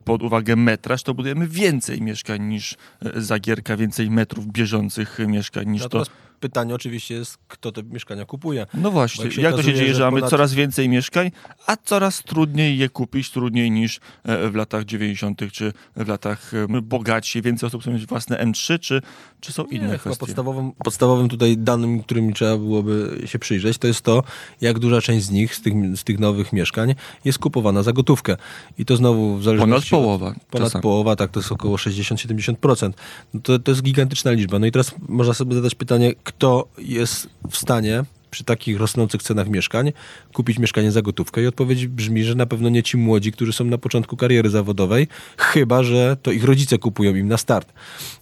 pod 0.03 0.23
uwagę 0.23 0.55
metraż, 0.55 1.03
to 1.03 1.13
budujemy 1.13 1.47
więcej 1.47 2.01
mieszkań 2.01 2.41
niż 2.43 2.75
za 3.15 3.39
Gierka, 3.39 3.77
więcej 3.77 4.11
metrów 4.11 4.47
bieżących 4.47 5.19
mieszkań 5.31 5.67
niż 5.67 5.87
to 5.87 6.03
pytanie 6.41 6.75
oczywiście 6.75 7.15
jest, 7.15 7.37
kto 7.47 7.71
te 7.71 7.83
mieszkania 7.83 8.25
kupuje. 8.25 8.67
No 8.73 8.91
właśnie, 8.91 9.25
jak, 9.25 9.37
jak 9.37 9.55
to 9.55 9.63
się 9.63 9.73
dzieje, 9.73 9.95
że, 9.95 10.03
mamy 10.03 10.17
ponad... 10.17 10.29
coraz 10.29 10.53
więcej 10.53 10.89
mieszkań, 10.89 11.31
a 11.67 11.77
coraz 11.77 12.23
trudniej 12.23 12.77
je 12.77 12.89
kupić, 12.89 13.29
trudniej 13.31 13.71
niż 13.71 13.99
e, 14.23 14.49
w 14.49 14.55
latach 14.55 14.85
90. 14.85 15.41
czy 15.51 15.73
w 15.95 16.07
latach 16.07 16.53
e, 16.53 16.81
bogatsi, 16.81 17.41
więcej 17.41 17.67
osób 17.67 17.81
chcą 17.81 17.91
mieć 17.91 18.05
własne 18.05 18.45
M3, 18.45 18.79
czy, 18.79 19.01
czy 19.39 19.51
są 19.51 19.65
inne 19.65 19.87
Nie, 19.87 19.97
kwestie? 19.97 20.19
Podstawowym, 20.19 20.71
podstawowym 20.71 21.29
tutaj 21.29 21.57
danym, 21.57 22.03
którym 22.03 22.33
trzeba 22.33 22.57
byłoby 22.57 23.21
się 23.25 23.39
przyjrzeć, 23.39 23.77
to 23.77 23.87
jest 23.87 24.01
to, 24.01 24.23
jak 24.61 24.79
duża 24.79 25.01
część 25.01 25.25
z 25.25 25.31
nich, 25.31 25.55
z 25.55 25.61
tych, 25.61 25.73
z 25.97 26.03
tych 26.03 26.19
nowych 26.19 26.53
mieszkań 26.53 26.95
jest 27.25 27.39
kupowana 27.39 27.83
za 27.83 27.93
gotówkę. 27.93 28.37
I 28.77 28.85
to 28.85 28.95
znowu 28.95 29.37
w 29.37 29.43
zależności... 29.43 29.89
Ponad 29.89 30.03
połowa. 30.03 30.35
Ponad 30.49 30.67
czasem. 30.67 30.81
połowa, 30.81 31.15
tak, 31.15 31.31
to 31.31 31.39
jest 31.39 31.51
około 31.51 31.75
60-70%. 31.75 32.91
No 33.33 33.39
to, 33.43 33.59
to 33.59 33.71
jest 33.71 33.81
gigantyczna 33.81 34.31
liczba. 34.31 34.59
No 34.59 34.65
i 34.65 34.71
teraz 34.71 34.95
można 35.09 35.33
sobie 35.33 35.55
zadać 35.55 35.75
pytanie, 35.75 36.13
kto 36.31 36.67
jest 36.77 37.29
w 37.49 37.57
stanie 37.57 38.03
przy 38.31 38.43
takich 38.43 38.79
rosnących 38.79 39.23
cenach 39.23 39.49
mieszkań 39.49 39.91
kupić 40.33 40.59
mieszkanie 40.59 40.91
za 40.91 41.01
gotówkę? 41.01 41.43
I 41.43 41.47
odpowiedź 41.47 41.87
brzmi, 41.87 42.23
że 42.23 42.35
na 42.35 42.45
pewno 42.45 42.69
nie 42.69 42.83
ci 42.83 42.97
młodzi, 42.97 43.31
którzy 43.31 43.53
są 43.53 43.65
na 43.65 43.77
początku 43.77 44.17
kariery 44.17 44.49
zawodowej, 44.49 45.07
chyba 45.37 45.83
że 45.83 46.17
to 46.21 46.31
ich 46.31 46.43
rodzice 46.43 46.77
kupują 46.77 47.15
im 47.15 47.27
na 47.27 47.37
start. 47.37 47.73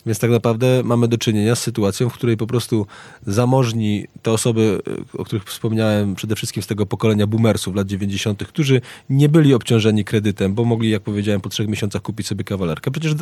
Więc 0.06 0.20
tak 0.20 0.32
naprawdę 0.32 0.82
mamy 0.84 1.08
do 1.08 1.18
czynienia 1.18 1.56
z 1.56 1.62
sytuacją, 1.62 2.10
w 2.10 2.14
której 2.14 2.38
po 2.38 2.48
prostu 2.48 2.88
zamożni 3.28 4.08
te 4.22 4.32
osoby, 4.32 4.82
o 5.18 5.26
których 5.26 5.44
wspomniałem, 5.44 6.16
przede 6.16 6.36
wszystkim 6.36 6.64
z 6.64 6.68
tego 6.68 6.86
pokolenia 6.86 7.28
boomersów 7.28 7.76
lat 7.76 7.88
90., 7.88 8.48
którzy 8.48 8.82
nie 9.10 9.30
byli 9.30 9.54
obciążeni 9.54 10.06
kredytem, 10.06 10.54
bo 10.54 10.66
mogli, 10.66 10.90
jak 10.90 11.02
powiedziałem, 11.02 11.42
po 11.42 11.50
trzech 11.50 11.68
miesiącach 11.68 12.02
kupić 12.02 12.28
sobie 12.28 12.44
kawalerkę. 12.44 12.92
Przecież 12.92 13.14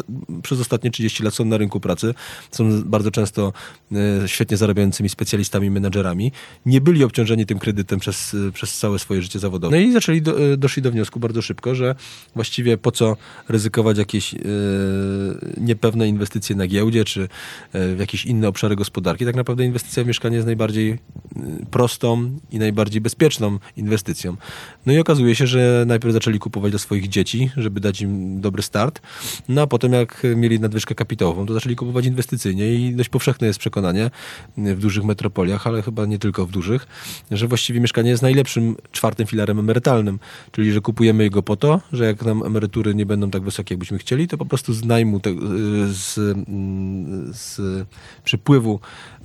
przez 0.44 0.60
ostatnie 0.60 0.92
30 0.92 1.24
lat 1.24 1.34
są 1.34 1.46
na 1.46 1.58
rynku 1.58 1.80
pracy, 1.80 2.14
są 2.52 2.84
bardzo 2.84 3.12
często 3.12 3.54
e, 3.92 4.28
świetnie 4.28 4.58
zarabiającymi 4.58 5.10
specjalistami, 5.10 5.70
menedżerami. 5.70 6.32
Nie 6.66 6.77
nie 6.78 6.82
byli 6.82 7.04
obciążeni 7.04 7.46
tym 7.46 7.60
kredytem 7.60 8.00
przez, 8.00 8.36
przez 8.54 8.78
całe 8.78 9.00
swoje 9.00 9.22
życie 9.22 9.40
zawodowe. 9.40 9.78
No 9.78 9.82
i 9.82 9.92
zaczęli 9.92 10.22
do, 10.22 10.54
e, 10.54 10.58
doszli 10.58 10.82
do 10.82 10.92
wniosku 10.92 11.20
bardzo 11.20 11.42
szybko, 11.42 11.76
że 11.76 11.96
właściwie 12.36 12.78
po 12.78 12.92
co 12.92 13.18
ryzykować 13.50 13.98
jakieś 13.98 14.34
e, 14.34 14.38
niepewne 15.58 16.08
inwestycje 16.08 16.56
na 16.56 16.68
giełdzie, 16.68 17.06
czy 17.06 17.22
e, 17.74 17.96
w 17.96 18.00
jakieś 18.00 18.26
inne 18.26 18.48
obszary 18.48 18.76
gospodarki. 18.76 19.26
Tak 19.26 19.36
naprawdę 19.36 19.66
inwestycja 19.66 20.04
w 20.04 20.08
mieszkanie 20.08 20.36
jest 20.36 20.46
najbardziej 20.46 21.00
prostą 21.72 22.40
i 22.52 22.60
najbardziej 22.60 23.02
bezpieczną 23.02 23.60
inwestycją. 23.78 24.36
No 24.86 24.94
i 24.94 25.00
okazuje 25.00 25.36
się, 25.36 25.48
że 25.48 25.84
najpierw 25.88 26.14
zaczęli 26.14 26.40
kupować 26.40 26.72
dla 26.72 26.80
swoich 26.80 27.08
dzieci, 27.08 27.52
żeby 27.58 27.80
dać 27.80 28.02
im 28.02 28.42
dobry 28.42 28.62
start, 28.62 29.02
no 29.50 29.62
a 29.62 29.68
potem 29.68 29.94
jak 29.94 30.28
mieli 30.36 30.60
nadwyżkę 30.60 30.96
kapitałową, 30.96 31.46
to 31.46 31.54
zaczęli 31.54 31.76
kupować 31.76 32.06
inwestycyjnie 32.06 32.74
i 32.74 32.96
dość 32.96 33.10
powszechne 33.10 33.48
jest 33.48 33.60
przekonanie 33.60 34.12
w 34.58 34.80
dużych 34.80 35.04
metropoliach, 35.04 35.68
ale 35.68 35.82
chyba 35.82 36.06
nie 36.06 36.20
tylko 36.20 36.46
w 36.46 36.52
dużych, 36.52 36.67
dużych, 36.68 36.88
że 37.32 37.48
właściwie 37.48 37.80
mieszkanie 37.80 38.10
jest 38.10 38.24
najlepszym 38.24 38.76
czwartym 38.92 39.28
filarem 39.28 39.60
emerytalnym. 39.60 40.20
Czyli, 40.52 40.72
że 40.72 40.82
kupujemy 40.82 41.30
go 41.30 41.44
po 41.44 41.56
to, 41.56 41.82
że 41.94 42.06
jak 42.06 42.26
nam 42.26 42.44
emerytury 42.44 42.96
nie 42.96 43.06
będą 43.06 43.32
tak 43.32 43.44
wysokie, 43.44 43.74
jakbyśmy 43.74 43.98
chcieli, 43.98 44.28
to 44.28 44.38
po 44.38 44.46
prostu 44.46 44.74
z 44.74 44.86
najmu, 44.86 45.20
te, 45.20 45.30
z, 45.88 46.16
z 47.38 47.60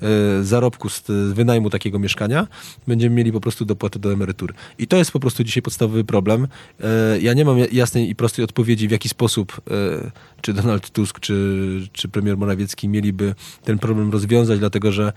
e, 0.03 0.45
zarobku 0.45 0.89
z 0.89 1.03
wynajmu 1.33 1.71
takiego 1.71 1.99
mieszkania 1.99 2.47
będziemy 2.87 3.17
mieli 3.17 3.33
po 3.33 3.41
prostu 3.41 3.65
dopłaty 3.65 3.99
do 3.99 4.13
emerytury. 4.13 4.55
I 4.79 4.87
to 4.87 4.97
jest 4.97 5.11
po 5.11 5.21
prostu 5.21 5.45
dzisiaj 5.45 5.63
podstawowy 5.63 6.05
problem. 6.05 6.49
E, 6.81 7.21
ja 7.21 7.35
nie 7.35 7.45
mam 7.45 7.59
jasnej 7.73 8.11
i 8.11 8.15
prostej 8.15 8.45
odpowiedzi, 8.45 8.89
w 8.89 8.91
jaki 8.91 9.09
sposób 9.09 9.61
e, 9.71 10.11
czy 10.41 10.53
Donald 10.53 10.91
Tusk, 10.91 11.21
czy, 11.21 11.89
czy 11.93 12.09
premier 12.09 12.37
Morawiecki 12.37 12.89
mieliby 12.89 13.35
ten 13.65 13.79
problem 13.79 14.11
rozwiązać, 14.11 14.59
dlatego 14.59 14.93
że 14.93 15.13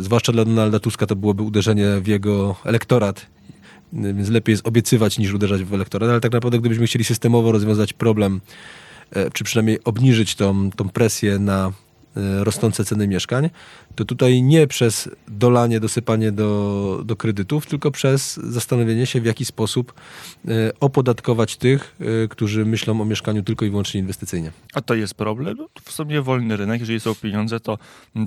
zwłaszcza 0.00 0.32
dla 0.32 0.44
Donalda 0.44 0.78
Tuska 0.78 0.89
to 0.96 1.16
byłoby 1.16 1.42
uderzenie 1.42 1.86
w 2.00 2.06
jego 2.06 2.56
elektorat 2.64 3.26
więc 3.92 4.28
lepiej 4.28 4.52
jest 4.52 4.66
obiecywać 4.66 5.18
niż 5.18 5.32
uderzać 5.32 5.64
w 5.64 5.74
elektorat, 5.74 6.10
ale 6.10 6.20
tak 6.20 6.32
naprawdę 6.32 6.58
gdybyśmy 6.58 6.86
chcieli 6.86 7.04
systemowo 7.04 7.52
rozwiązać 7.52 7.92
problem, 7.92 8.40
e, 9.10 9.30
czy 9.30 9.44
przynajmniej 9.44 9.84
obniżyć 9.84 10.34
tą, 10.34 10.70
tą 10.70 10.88
presję 10.88 11.38
na 11.38 11.72
E, 12.16 12.44
rosnące 12.44 12.84
ceny 12.84 13.08
mieszkań, 13.08 13.50
to 13.94 14.04
tutaj 14.04 14.42
nie 14.42 14.66
przez 14.66 15.08
dolanie, 15.28 15.80
dosypanie 15.80 16.32
do, 16.32 17.02
do 17.04 17.16
kredytów, 17.16 17.66
tylko 17.66 17.90
przez 17.90 18.36
zastanowienie 18.36 19.06
się, 19.06 19.20
w 19.20 19.24
jaki 19.24 19.44
sposób 19.44 19.92
e, 20.48 20.72
opodatkować 20.80 21.56
tych, 21.56 21.96
e, 22.24 22.28
którzy 22.28 22.64
myślą 22.64 23.00
o 23.00 23.04
mieszkaniu 23.04 23.42
tylko 23.42 23.64
i 23.64 23.70
wyłącznie 23.70 24.00
inwestycyjnie. 24.00 24.52
A 24.74 24.80
to 24.80 24.94
jest 24.94 25.14
problem? 25.14 25.56
No, 25.58 25.68
w 25.82 25.92
sumie 25.92 26.22
wolny 26.22 26.56
rynek, 26.56 26.80
jeżeli 26.80 27.00
są 27.00 27.14
pieniądze, 27.14 27.60
to 27.60 27.78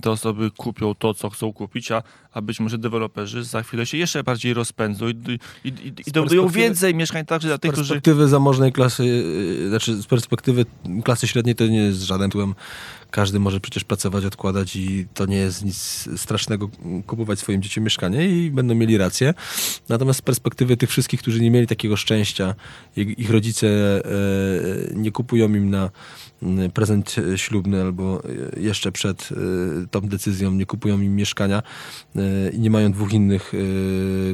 te 0.01 0.11
osoby 0.11 0.51
kupią 0.51 0.95
to, 0.95 1.13
co 1.13 1.29
chcą 1.29 1.53
kupić, 1.53 1.91
a, 1.91 2.03
a 2.33 2.41
być 2.41 2.59
może 2.59 2.77
deweloperzy 2.77 3.43
za 3.43 3.63
chwilę 3.63 3.85
się 3.85 3.97
jeszcze 3.97 4.23
bardziej 4.23 4.53
rozpędzą 4.53 5.07
i, 5.07 5.39
i, 5.63 5.67
i, 5.69 5.93
i 6.07 6.11
dobudują 6.11 6.47
więcej 6.47 6.95
mieszkań 6.95 7.25
także 7.25 7.47
dla 7.47 7.57
tych, 7.57 7.71
którzy... 7.71 7.85
Z 7.85 7.89
perspektywy 7.89 8.27
zamożnej 8.27 8.71
klasy, 8.71 9.23
znaczy 9.69 9.95
z 9.95 10.05
perspektywy 10.05 10.65
klasy 11.03 11.27
średniej 11.27 11.55
to 11.55 11.67
nie 11.67 11.83
jest 11.83 12.01
żaden 12.01 12.29
tłem 12.29 12.55
każdy 13.13 13.39
może 13.39 13.59
przecież 13.59 13.83
pracować, 13.83 14.25
odkładać 14.25 14.75
i 14.75 15.07
to 15.13 15.25
nie 15.25 15.37
jest 15.37 15.52
nic 15.61 16.09
strasznego 16.17 16.69
kupować 17.07 17.39
swoim 17.39 17.61
dzieciom 17.61 17.83
mieszkanie 17.83 18.29
i 18.29 18.51
będą 18.51 18.75
mieli 18.75 18.97
rację. 18.97 19.33
Natomiast 19.89 20.19
z 20.19 20.21
perspektywy 20.21 20.77
tych 20.77 20.89
wszystkich, 20.89 21.19
którzy 21.19 21.41
nie 21.41 21.51
mieli 21.51 21.67
takiego 21.67 21.97
szczęścia, 21.97 22.55
ich 22.95 23.29
rodzice 23.29 23.67
e, 23.67 24.01
nie 24.95 25.11
kupują 25.11 25.53
im 25.53 25.69
na 25.69 25.89
prezent 26.73 27.15
ślubny 27.35 27.81
albo 27.81 28.21
jeszcze 28.57 28.91
przed 28.91 29.29
e, 29.31 29.87
tą 29.91 30.01
decyzją 30.01 30.51
nie 30.51 30.65
kupują 30.65 31.01
im 31.01 31.15
mieszkania 31.15 31.63
i 32.53 32.59
nie 32.59 32.69
mają 32.69 32.91
dwóch 32.91 33.13
innych, 33.13 33.53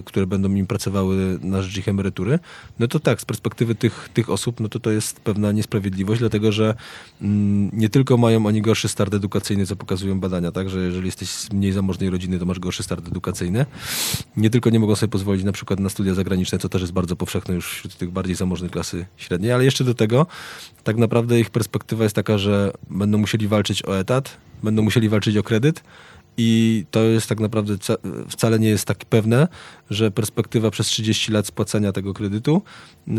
które 0.05 0.27
będą 0.27 0.55
im 0.55 0.67
pracowały 0.67 1.39
na 1.41 1.61
rzecz 1.61 1.77
ich 1.77 1.87
emerytury, 1.87 2.39
no 2.79 2.87
to 2.87 2.99
tak, 2.99 3.21
z 3.21 3.25
perspektywy 3.25 3.75
tych, 3.75 4.09
tych 4.13 4.29
osób, 4.29 4.59
no 4.59 4.69
to 4.69 4.79
to 4.79 4.91
jest 4.91 5.19
pewna 5.19 5.51
niesprawiedliwość, 5.51 6.19
dlatego 6.19 6.51
że 6.51 6.75
nie 7.73 7.89
tylko 7.89 8.17
mają 8.17 8.45
oni 8.45 8.61
gorszy 8.61 8.87
start 8.87 9.13
edukacyjny, 9.13 9.65
co 9.65 9.75
pokazują 9.75 10.19
badania, 10.19 10.51
tak, 10.51 10.69
że 10.69 10.79
jeżeli 10.79 11.05
jesteś 11.05 11.29
z 11.29 11.53
mniej 11.53 11.71
zamożnej 11.71 12.09
rodziny, 12.09 12.39
to 12.39 12.45
masz 12.45 12.59
gorszy 12.59 12.83
start 12.83 13.07
edukacyjny. 13.07 13.65
Nie 14.37 14.49
tylko 14.49 14.69
nie 14.69 14.79
mogą 14.79 14.95
sobie 14.95 15.11
pozwolić 15.11 15.43
na 15.43 15.51
przykład 15.51 15.79
na 15.79 15.89
studia 15.89 16.13
zagraniczne, 16.13 16.59
co 16.59 16.69
też 16.69 16.81
jest 16.81 16.93
bardzo 16.93 17.15
powszechne 17.15 17.55
już 17.55 17.69
wśród 17.69 17.97
tych 17.97 18.11
bardziej 18.11 18.35
zamożnej 18.35 18.69
klasy 18.69 19.05
średniej, 19.17 19.51
ale 19.51 19.65
jeszcze 19.65 19.83
do 19.83 19.93
tego 19.93 20.27
tak 20.83 20.97
naprawdę 20.97 21.39
ich 21.39 21.49
perspektywa 21.49 21.98
jest 22.03 22.15
taka, 22.15 22.38
że 22.38 22.71
będą 22.89 23.17
musieli 23.17 23.47
walczyć 23.47 23.85
o 23.85 23.99
etat, 23.99 24.38
będą 24.63 24.81
musieli 24.81 25.09
walczyć 25.09 25.38
o 25.38 25.43
kredyt, 25.43 25.83
i 26.41 26.85
to 26.91 27.03
jest 27.03 27.29
tak 27.29 27.39
naprawdę 27.39 27.75
wcale 28.29 28.59
nie 28.59 28.69
jest 28.69 28.85
tak 28.85 28.97
pewne, 28.97 29.47
że 29.89 30.12
perspektywa 30.12 30.71
przez 30.71 30.88
30 30.88 31.31
lat 31.31 31.47
spłacania 31.47 31.91
tego 31.91 32.13
kredytu 32.13 32.62
yy, 33.07 33.15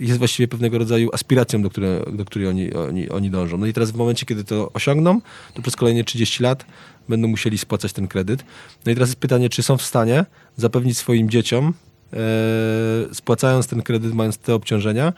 jest 0.00 0.18
właściwie 0.18 0.48
pewnego 0.48 0.78
rodzaju 0.78 1.10
aspiracją, 1.12 1.62
do 1.62 1.70
której, 1.70 2.00
do 2.12 2.24
której 2.24 2.48
oni, 2.48 2.72
oni, 2.74 3.08
oni 3.08 3.30
dążą. 3.30 3.58
No 3.58 3.66
i 3.66 3.72
teraz 3.72 3.90
w 3.90 3.94
momencie, 3.94 4.26
kiedy 4.26 4.44
to 4.44 4.72
osiągną, 4.72 5.20
to 5.54 5.62
przez 5.62 5.76
kolejne 5.76 6.04
30 6.04 6.42
lat 6.42 6.66
będą 7.08 7.28
musieli 7.28 7.58
spłacać 7.58 7.92
ten 7.92 8.08
kredyt. 8.08 8.44
No 8.86 8.92
i 8.92 8.94
teraz 8.94 9.08
jest 9.08 9.20
pytanie, 9.20 9.48
czy 9.48 9.62
są 9.62 9.76
w 9.76 9.82
stanie 9.82 10.24
zapewnić 10.56 10.98
swoim 10.98 11.30
dzieciom 11.30 11.74
spłacając 13.12 13.66
ten 13.66 13.82
kredyt, 13.82 14.14
mając 14.14 14.38
te 14.38 14.54
obciążenia, 14.54 15.12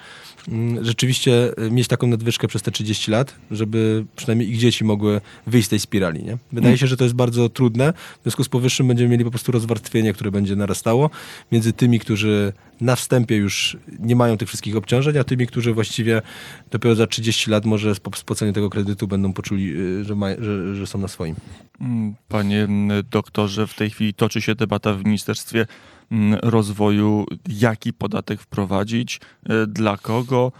mm, 0.48 0.84
rzeczywiście 0.84 1.52
mieć 1.70 1.88
taką 1.88 2.06
nadwyżkę 2.06 2.48
przez 2.48 2.62
te 2.62 2.70
30 2.70 3.10
lat, 3.10 3.34
żeby 3.50 4.04
przynajmniej 4.16 4.50
ich 4.50 4.58
dzieci 4.58 4.84
mogły 4.84 5.20
wyjść 5.46 5.66
z 5.66 5.70
tej 5.70 5.80
spirali. 5.80 6.24
Nie? 6.24 6.38
Wydaje 6.52 6.70
Mm. 6.72 6.78
się, 6.78 6.86
że 6.86 6.96
to 6.96 7.04
jest 7.04 7.16
bardzo 7.16 7.48
trudne. 7.48 7.92
W 7.92 8.22
związku 8.22 8.44
z 8.44 8.48
powyższym 8.48 8.88
będziemy 8.88 9.10
mieli 9.10 9.24
po 9.24 9.30
prostu 9.30 9.52
rozwarstwienie, 9.52 10.12
które 10.12 10.30
będzie 10.30 10.56
narastało 10.56 11.10
między 11.52 11.72
tymi, 11.72 12.00
którzy 12.00 12.52
na 12.80 12.96
wstępie 12.96 13.36
już 13.36 13.76
nie 13.98 14.16
mają 14.16 14.36
tych 14.36 14.48
wszystkich 14.48 14.76
obciążeń, 14.76 15.18
a 15.18 15.24
tymi, 15.24 15.46
którzy 15.46 15.74
właściwie 15.74 16.22
dopiero 16.70 16.94
za 16.94 17.06
30 17.06 17.50
lat 17.50 17.64
może 17.64 17.94
po 17.94 18.16
spłaceniu 18.16 18.52
tego 18.52 18.70
kredytu 18.70 19.08
będą 19.08 19.32
poczuli, 19.32 19.76
y, 19.76 20.04
że, 20.04 20.14
ma, 20.14 20.26
że, 20.38 20.76
że 20.76 20.86
są 20.86 20.98
na 20.98 21.08
swoim. 21.08 21.36
Mm, 21.80 22.14
Panie 22.28 22.62
mm, 22.62 23.02
doktorze, 23.10 23.66
w 23.66 23.74
tej 23.74 23.90
chwili 23.90 24.14
toczy 24.14 24.40
się 24.40 24.54
debata 24.54 24.94
w 24.94 25.04
Ministerstwie 25.04 25.66
mm, 26.10 26.38
Rozwoju, 26.42 27.26
jaki 27.48 27.92
podatek 27.92 28.40
wprowadzić, 28.40 29.20
e, 29.48 29.66
dla 29.66 29.96
kogo. 29.96 30.52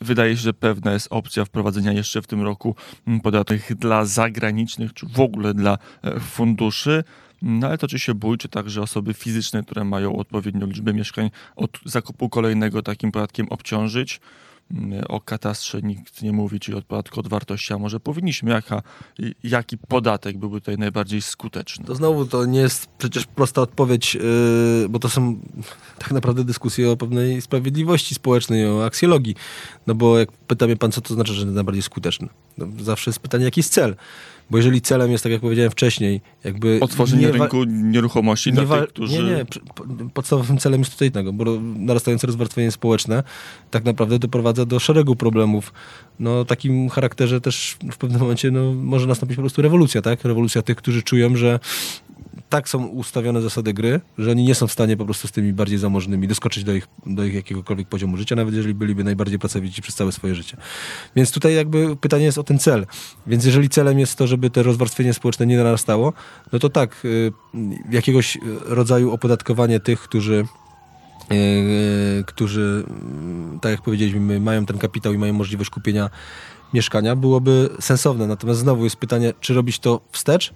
Wydaje 0.00 0.36
się, 0.36 0.42
że 0.42 0.52
pewna 0.52 0.92
jest 0.92 1.08
opcja 1.10 1.44
wprowadzenia 1.44 1.92
jeszcze 1.92 2.22
w 2.22 2.26
tym 2.26 2.42
roku 2.42 2.74
podatek 3.22 3.74
dla 3.74 4.04
zagranicznych, 4.04 4.94
czy 4.94 5.06
w 5.06 5.20
ogóle 5.20 5.54
dla 5.54 5.78
e, 6.02 6.20
funduszy. 6.20 7.04
No 7.42 7.66
ale 7.66 7.78
toczy 7.78 7.98
się 7.98 8.14
bój, 8.14 8.38
czy 8.38 8.48
także 8.48 8.82
osoby 8.82 9.14
fizyczne, 9.14 9.62
które 9.62 9.84
mają 9.84 10.16
odpowiednią 10.16 10.66
liczbę 10.66 10.92
mieszkań, 10.92 11.30
od 11.56 11.78
zakupu 11.84 12.28
kolejnego 12.28 12.82
takim 12.82 13.12
podatkiem 13.12 13.46
obciążyć. 13.48 14.20
Mm, 14.70 15.04
O 15.08 15.20
katastrze 15.20 15.82
nikt 15.82 16.22
nie 16.22 16.32
mówi, 16.32 16.60
czyli 16.60 16.78
od 16.78 16.84
podatku 16.84 17.20
od 17.20 17.28
wartości, 17.28 17.72
a 17.72 17.78
może 17.78 18.00
powinniśmy. 18.00 18.50
Jaka, 18.50 18.82
jaki 19.42 19.78
podatek 19.78 20.38
byłby 20.38 20.60
tutaj 20.60 20.78
najbardziej 20.78 21.22
skuteczny? 21.22 21.84
To 21.84 21.94
znowu 21.94 22.26
to 22.26 22.44
nie 22.46 22.60
jest 22.60 22.86
przecież 22.98 23.26
prosta 23.26 23.62
odpowiedź, 23.62 24.14
yy, 24.14 24.88
bo 24.88 24.98
to 24.98 25.08
są 25.08 25.40
tak 25.98 26.10
naprawdę 26.10 26.44
dyskusje 26.44 26.90
o 26.90 26.96
pewnej 26.96 27.40
sprawiedliwości 27.40 28.14
społecznej, 28.14 28.66
o 28.66 28.84
aksjologii. 28.84 29.34
No 29.86 29.94
bo 29.94 30.18
jak 30.18 30.32
pyta 30.32 30.66
mnie 30.66 30.76
pan, 30.76 30.92
co 30.92 31.00
to 31.00 31.14
znaczy, 31.14 31.32
że 31.32 31.46
najbardziej 31.46 31.82
skuteczny? 31.82 32.28
No, 32.58 32.66
zawsze 32.80 33.10
jest 33.10 33.20
pytanie, 33.20 33.44
jaki 33.44 33.60
jest 33.60 33.72
cel. 33.72 33.96
Bo 34.50 34.56
jeżeli 34.56 34.80
celem 34.80 35.10
jest, 35.10 35.24
tak 35.24 35.32
jak 35.32 35.40
powiedziałem 35.40 35.70
wcześniej, 35.70 36.20
jakby... 36.44 36.78
Otworzenie 36.80 37.26
nie 37.26 37.32
rynku 37.32 37.64
nieruchomości 37.64 38.52
dla 38.52 38.64
wa- 38.64 38.80
tych, 38.80 38.88
którzy... 38.88 39.22
Nie, 39.22 39.22
nie. 39.22 39.44
Podstawowym 40.14 40.58
celem 40.58 40.80
jest 40.80 40.92
tutaj 40.92 41.08
innego, 41.08 41.32
bo 41.32 41.44
narastające 41.60 42.26
rozwarstwienie 42.26 42.70
społeczne 42.70 43.22
tak 43.70 43.84
naprawdę 43.84 44.18
doprowadza 44.18 44.66
do 44.66 44.78
szeregu 44.78 45.16
problemów. 45.16 45.72
No, 46.20 46.44
takim 46.44 46.88
charakterze 46.88 47.40
też 47.40 47.76
w 47.92 47.96
pewnym 47.96 48.20
momencie 48.20 48.50
no, 48.50 48.74
może 48.74 49.06
nastąpić 49.06 49.36
po 49.36 49.42
prostu 49.42 49.62
rewolucja, 49.62 50.02
tak? 50.02 50.24
Rewolucja 50.24 50.62
tych, 50.62 50.76
którzy 50.76 51.02
czują, 51.02 51.36
że 51.36 51.60
tak 52.48 52.68
są 52.68 52.86
ustawione 52.86 53.42
zasady 53.42 53.72
gry, 53.72 54.00
że 54.18 54.30
oni 54.30 54.44
nie 54.44 54.54
są 54.54 54.66
w 54.66 54.72
stanie 54.72 54.96
po 54.96 55.04
prostu 55.04 55.28
z 55.28 55.32
tymi 55.32 55.52
bardziej 55.52 55.78
zamożnymi 55.78 56.28
doskoczyć 56.28 56.64
do 56.64 56.74
ich, 56.74 56.88
do 57.06 57.24
ich 57.24 57.34
jakiegokolwiek 57.34 57.88
poziomu 57.88 58.16
życia, 58.16 58.36
nawet 58.36 58.54
jeżeli 58.54 58.74
byliby 58.74 59.04
najbardziej 59.04 59.38
pracowici 59.38 59.82
przez 59.82 59.94
całe 59.94 60.12
swoje 60.12 60.34
życie. 60.34 60.56
Więc 61.16 61.32
tutaj 61.32 61.54
jakby 61.54 61.96
pytanie 61.96 62.24
jest 62.24 62.38
o 62.38 62.44
ten 62.44 62.58
cel. 62.58 62.86
Więc 63.26 63.44
jeżeli 63.44 63.68
celem 63.68 63.98
jest 63.98 64.16
to, 64.16 64.26
żeby 64.26 64.50
te 64.50 64.62
rozwarstwienie 64.62 65.14
społeczne 65.14 65.46
nie 65.46 65.56
narastało, 65.56 66.12
no 66.52 66.58
to 66.58 66.68
tak, 66.68 67.04
y, 67.04 67.32
jakiegoś 67.90 68.38
rodzaju 68.66 69.12
opodatkowanie 69.12 69.80
tych, 69.80 70.00
którzy 70.00 70.44
y, 71.32 72.24
którzy, 72.26 72.84
y, 73.56 73.60
tak 73.60 73.72
jak 73.72 73.82
powiedzieliśmy, 73.82 74.40
mają 74.40 74.66
ten 74.66 74.78
kapitał 74.78 75.12
i 75.12 75.18
mają 75.18 75.32
możliwość 75.32 75.70
kupienia 75.70 76.10
mieszkania, 76.74 77.16
byłoby 77.16 77.68
sensowne. 77.80 78.26
Natomiast 78.26 78.60
znowu 78.60 78.84
jest 78.84 78.96
pytanie, 78.96 79.32
czy 79.40 79.54
robić 79.54 79.78
to 79.78 80.00
wstecz, 80.12 80.54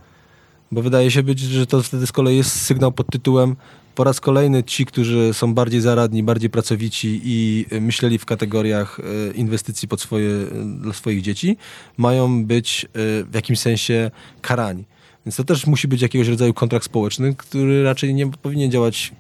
bo 0.72 0.82
wydaje 0.82 1.10
się 1.10 1.22
być, 1.22 1.40
że 1.40 1.66
to 1.66 1.82
wtedy 1.82 2.06
z 2.06 2.12
kolei 2.12 2.36
jest 2.36 2.62
sygnał 2.62 2.92
pod 2.92 3.06
tytułem 3.06 3.56
po 3.94 4.04
raz 4.04 4.20
kolejny 4.20 4.64
ci, 4.64 4.86
którzy 4.86 5.34
są 5.34 5.54
bardziej 5.54 5.80
zaradni, 5.80 6.22
bardziej 6.22 6.50
pracowici 6.50 7.20
i 7.24 7.66
myśleli 7.80 8.18
w 8.18 8.24
kategoriach 8.24 8.98
y, 8.98 9.32
inwestycji 9.32 9.88
pod 9.88 10.00
swoje, 10.00 10.28
y, 10.28 10.48
dla 10.80 10.92
swoich 10.92 11.22
dzieci, 11.22 11.56
mają 11.96 12.44
być 12.44 12.84
y, 12.84 12.88
w 13.24 13.34
jakimś 13.34 13.58
sensie 13.58 14.10
karani. 14.40 14.84
Więc 15.26 15.36
to 15.36 15.44
też 15.44 15.66
musi 15.66 15.88
być 15.88 16.02
jakiegoś 16.02 16.28
rodzaju 16.28 16.54
kontrakt 16.54 16.84
społeczny, 16.84 17.34
który 17.34 17.84
raczej 17.84 18.14
nie 18.14 18.30
powinien 18.30 18.70
działać 18.70 19.12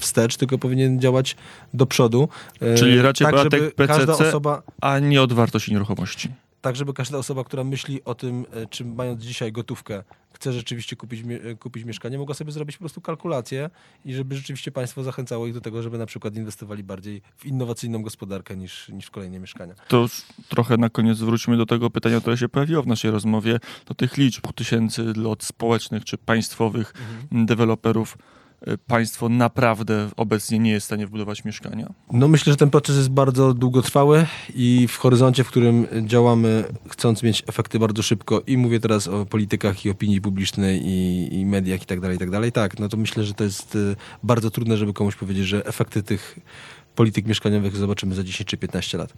wstecz, 0.00 0.36
tylko 0.36 0.58
powinien 0.58 1.00
działać 1.00 1.36
do 1.74 1.86
przodu. 1.86 2.28
Czyli 2.76 3.02
raczej 3.02 3.24
tak, 3.24 3.34
podatek 3.34 3.74
PCC 3.74 4.12
osoba, 4.12 4.62
a 4.80 4.98
nie 4.98 5.22
od 5.22 5.32
wartości 5.32 5.72
nieruchomości. 5.72 6.28
Tak, 6.60 6.76
żeby 6.76 6.92
każda 6.92 7.18
osoba, 7.18 7.44
która 7.44 7.64
myśli 7.64 8.04
o 8.04 8.14
tym, 8.14 8.46
e, 8.52 8.66
czy 8.66 8.84
mając 8.84 9.22
dzisiaj 9.22 9.52
gotówkę, 9.52 10.02
chce 10.32 10.52
rzeczywiście 10.52 10.96
kupić, 10.96 11.24
e, 11.44 11.54
kupić 11.54 11.84
mieszkanie, 11.84 12.18
mogła 12.18 12.34
sobie 12.34 12.52
zrobić 12.52 12.76
po 12.76 12.80
prostu 12.80 13.00
kalkulację 13.00 13.70
i 14.04 14.14
żeby 14.14 14.36
rzeczywiście 14.36 14.70
państwo 14.72 15.02
zachęcało 15.02 15.46
ich 15.46 15.54
do 15.54 15.60
tego, 15.60 15.82
żeby 15.82 15.98
na 15.98 16.06
przykład 16.06 16.36
inwestowali 16.36 16.82
bardziej 16.84 17.22
w 17.36 17.46
innowacyjną 17.46 18.02
gospodarkę 18.02 18.56
niż, 18.56 18.88
niż 18.88 19.06
w 19.06 19.10
kolejne 19.10 19.38
mieszkania. 19.38 19.74
To 19.88 19.96
już 19.96 20.22
trochę 20.48 20.76
na 20.76 20.90
koniec 20.90 21.18
wróćmy 21.18 21.56
do 21.56 21.66
tego 21.66 21.90
pytania, 21.90 22.20
które 22.20 22.36
się 22.38 22.48
pojawiło 22.48 22.82
w 22.82 22.86
naszej 22.86 23.10
rozmowie, 23.10 23.60
do 23.86 23.94
tych 23.94 24.16
liczb 24.16 24.52
tysięcy 24.54 25.12
od 25.28 25.44
społecznych 25.44 26.04
czy 26.04 26.18
państwowych 26.18 26.94
Mhm. 26.96 27.46
deweloperów. 27.46 28.18
Y, 28.68 28.78
Państwo 28.78 29.28
naprawdę 29.28 30.08
obecnie 30.16 30.58
nie 30.58 30.70
jest 30.70 30.84
w 30.84 30.86
stanie 30.86 31.06
wbudować 31.06 31.44
mieszkania. 31.44 31.92
No 32.12 32.28
myślę, 32.28 32.52
że 32.52 32.56
ten 32.56 32.70
proces 32.70 32.96
jest 32.96 33.08
bardzo 33.08 33.54
długotrwały 33.54 34.26
i 34.54 34.88
w 34.88 34.96
horyzoncie, 34.96 35.44
w 35.44 35.48
którym 35.48 35.86
działamy, 36.06 36.64
chcąc 36.88 37.22
mieć 37.22 37.42
efekty 37.46 37.78
bardzo 37.78 38.02
szybko 38.02 38.42
i 38.46 38.56
mówię 38.56 38.80
teraz 38.80 39.08
o 39.08 39.26
politykach 39.26 39.84
i 39.84 39.90
opinii 39.90 40.20
publicznej 40.20 40.86
i, 40.86 41.28
i 41.34 41.46
mediach 41.46 41.82
i 41.82 41.86
tak 41.86 42.00
dalej, 42.00 42.16
i 42.16 42.18
tak 42.18 42.30
dalej, 42.30 42.52
tak, 42.52 42.78
no 42.78 42.88
to 42.88 42.96
myślę, 42.96 43.24
że 43.24 43.34
to 43.34 43.44
jest 43.44 43.74
y, 43.74 43.96
bardzo 44.22 44.50
trudne, 44.50 44.76
żeby 44.76 44.92
komuś 44.92 45.16
powiedzieć, 45.16 45.46
że 45.46 45.66
efekty 45.66 46.02
tych 46.02 46.38
polityk 46.94 47.26
mieszkaniowych 47.26 47.76
zobaczymy 47.76 48.14
za 48.14 48.24
10 48.24 48.48
czy 48.48 48.56
15 48.56 48.98
lat. 48.98 49.12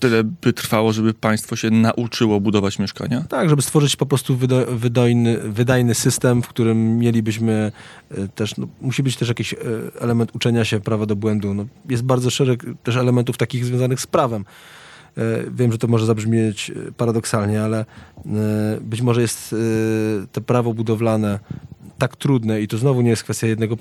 Tyle 0.00 0.24
by 0.24 0.52
trwało, 0.52 0.92
żeby 0.92 1.14
państwo 1.14 1.56
się 1.56 1.70
nauczyło 1.70 2.40
budować 2.40 2.78
mieszkania? 2.78 3.24
Tak, 3.28 3.48
żeby 3.48 3.62
stworzyć 3.62 3.96
po 3.96 4.06
prostu 4.06 4.36
wydo, 4.36 4.66
wydajny, 4.66 5.38
wydajny 5.38 5.94
system, 5.94 6.42
w 6.42 6.48
którym 6.48 6.98
mielibyśmy 6.98 7.72
e, 8.10 8.28
też, 8.28 8.56
no, 8.56 8.68
musi 8.80 9.02
być 9.02 9.16
też 9.16 9.28
jakiś 9.28 9.52
e, 9.54 9.56
element 10.00 10.36
uczenia 10.36 10.64
się 10.64 10.80
prawa 10.80 11.06
do 11.06 11.16
błędu. 11.16 11.54
No, 11.54 11.66
jest 11.88 12.02
bardzo 12.02 12.30
szereg 12.30 12.64
też 12.82 12.96
elementów 12.96 13.36
takich 13.36 13.64
związanych 13.64 14.00
z 14.00 14.06
prawem. 14.06 14.44
E, 15.16 15.50
Wiem, 15.50 15.72
że 15.72 15.78
to 15.78 15.86
może 15.86 16.06
zabrzmieć 16.06 16.72
paradoksalnie, 16.96 17.62
ale 17.62 17.84
być 18.80 19.02
może 19.02 19.20
jest 19.20 19.54
to 20.32 20.40
prawo 20.40 20.74
budowlane 20.74 21.38
tak 21.98 22.16
trudne 22.16 22.60
i 22.60 22.68
to 22.68 22.78
znowu 22.78 23.00
nie 23.00 23.10
jest 23.10 23.22
kwestia 23.22 23.46
jednego 23.46 23.76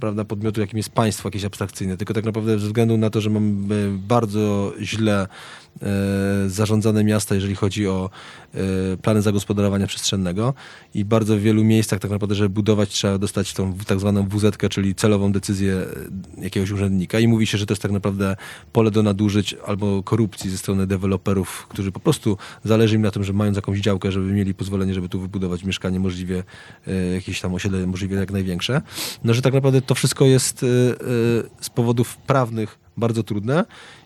prawda, 0.00 0.24
podmiotu, 0.24 0.60
jakim 0.60 0.76
jest 0.76 0.90
państwo 0.90 1.28
jakieś 1.28 1.44
abstrakcyjne, 1.44 1.96
tylko 1.96 2.14
tak 2.14 2.24
naprawdę 2.24 2.58
ze 2.58 2.66
względu 2.66 2.96
na 2.96 3.10
to, 3.10 3.20
że 3.20 3.30
mamy 3.30 3.98
bardzo 4.08 4.72
źle 4.80 5.22
e, 5.22 5.26
zarządzane 6.46 7.04
miasta, 7.04 7.34
jeżeli 7.34 7.54
chodzi 7.54 7.88
o 7.88 8.10
e, 8.54 8.58
plany 8.96 9.22
zagospodarowania 9.22 9.86
przestrzennego 9.86 10.54
i 10.94 11.04
bardzo 11.04 11.36
w 11.36 11.40
wielu 11.40 11.64
miejscach 11.64 12.00
tak 12.00 12.10
naprawdę, 12.10 12.34
żeby 12.34 12.48
budować 12.48 12.88
trzeba 12.88 13.18
dostać 13.18 13.52
tą 13.52 13.74
tak 13.86 14.00
zwaną 14.00 14.28
wz 14.28 14.56
czyli 14.70 14.94
celową 14.94 15.32
decyzję 15.32 15.74
e, 15.74 16.44
jakiegoś 16.44 16.70
urzędnika 16.70 17.18
i 17.18 17.28
mówi 17.28 17.46
się, 17.46 17.58
że 17.58 17.66
to 17.66 17.72
jest 17.72 17.82
tak 17.82 17.92
naprawdę 17.92 18.36
pole 18.72 18.90
do 18.90 19.02
nadużyć 19.02 19.56
albo 19.66 20.02
korupcji 20.02 20.50
ze 20.50 20.58
strony 20.58 20.86
deweloperów, 20.86 21.66
którzy 21.68 21.92
po 21.92 22.00
prostu 22.00 22.36
zależy 22.64 22.96
im 22.96 23.02
na 23.02 23.10
tym, 23.10 23.24
że 23.24 23.32
mając 23.32 23.56
jakąś 23.56 23.78
działkę, 23.78 24.12
żeby 24.12 24.32
mieli 24.32 24.54
pozwolenie, 24.54 24.94
żeby 24.94 25.08
tu 25.08 25.20
wybudować 25.20 25.64
mieszkanie 25.64 26.00
możliwie, 26.00 26.44
e, 26.86 26.92
jakieś 26.94 27.40
tam 27.40 27.54
osiedle 27.54 27.86
możliwie 27.86 28.16
jak 28.16 28.30
największe. 28.30 28.82
No, 29.24 29.34
że 29.34 29.42
tak 29.42 29.54
naprawdę 29.54 29.82
to 29.82 29.94
wszystko 29.94 30.24
jest 30.24 30.62
e, 30.62 30.66
e, 30.66 30.96
z 31.60 31.70
powodów 31.70 32.16
prawnych 32.16 32.85
bardzo 32.96 33.22
trudne 33.22 33.64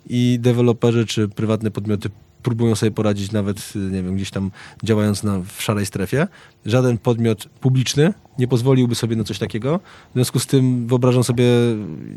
i 0.08 0.38
deweloperzy 0.40 1.06
czy 1.06 1.28
prywatne 1.28 1.70
podmioty 1.70 2.10
próbują 2.42 2.74
sobie 2.74 2.90
poradzić 2.90 3.32
nawet, 3.32 3.74
nie 3.74 4.02
wiem, 4.02 4.16
gdzieś 4.16 4.30
tam 4.30 4.50
działając 4.84 5.22
na, 5.22 5.40
w 5.40 5.62
szarej 5.62 5.86
strefie. 5.86 6.26
Żaden 6.66 6.98
podmiot 6.98 7.48
publiczny 7.60 8.14
nie 8.38 8.48
pozwoliłby 8.48 8.94
sobie 8.94 9.16
na 9.16 9.24
coś 9.24 9.38
takiego. 9.38 9.80
W 10.10 10.14
związku 10.14 10.38
z 10.38 10.46
tym 10.46 10.86
wyobrażam 10.86 11.24
sobie, 11.24 11.44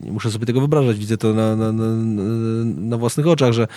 nie 0.03 0.11
muszę 0.11 0.31
sobie 0.31 0.45
tego 0.45 0.59
wyobrażać, 0.59 0.97
widzę 0.97 1.17
to 1.17 1.33
na, 1.33 1.55
na, 1.55 1.71
na, 1.71 1.85
na 2.65 2.97
własnych 2.97 3.27
oczach, 3.27 3.53
że 3.53 3.63
y, 3.63 3.67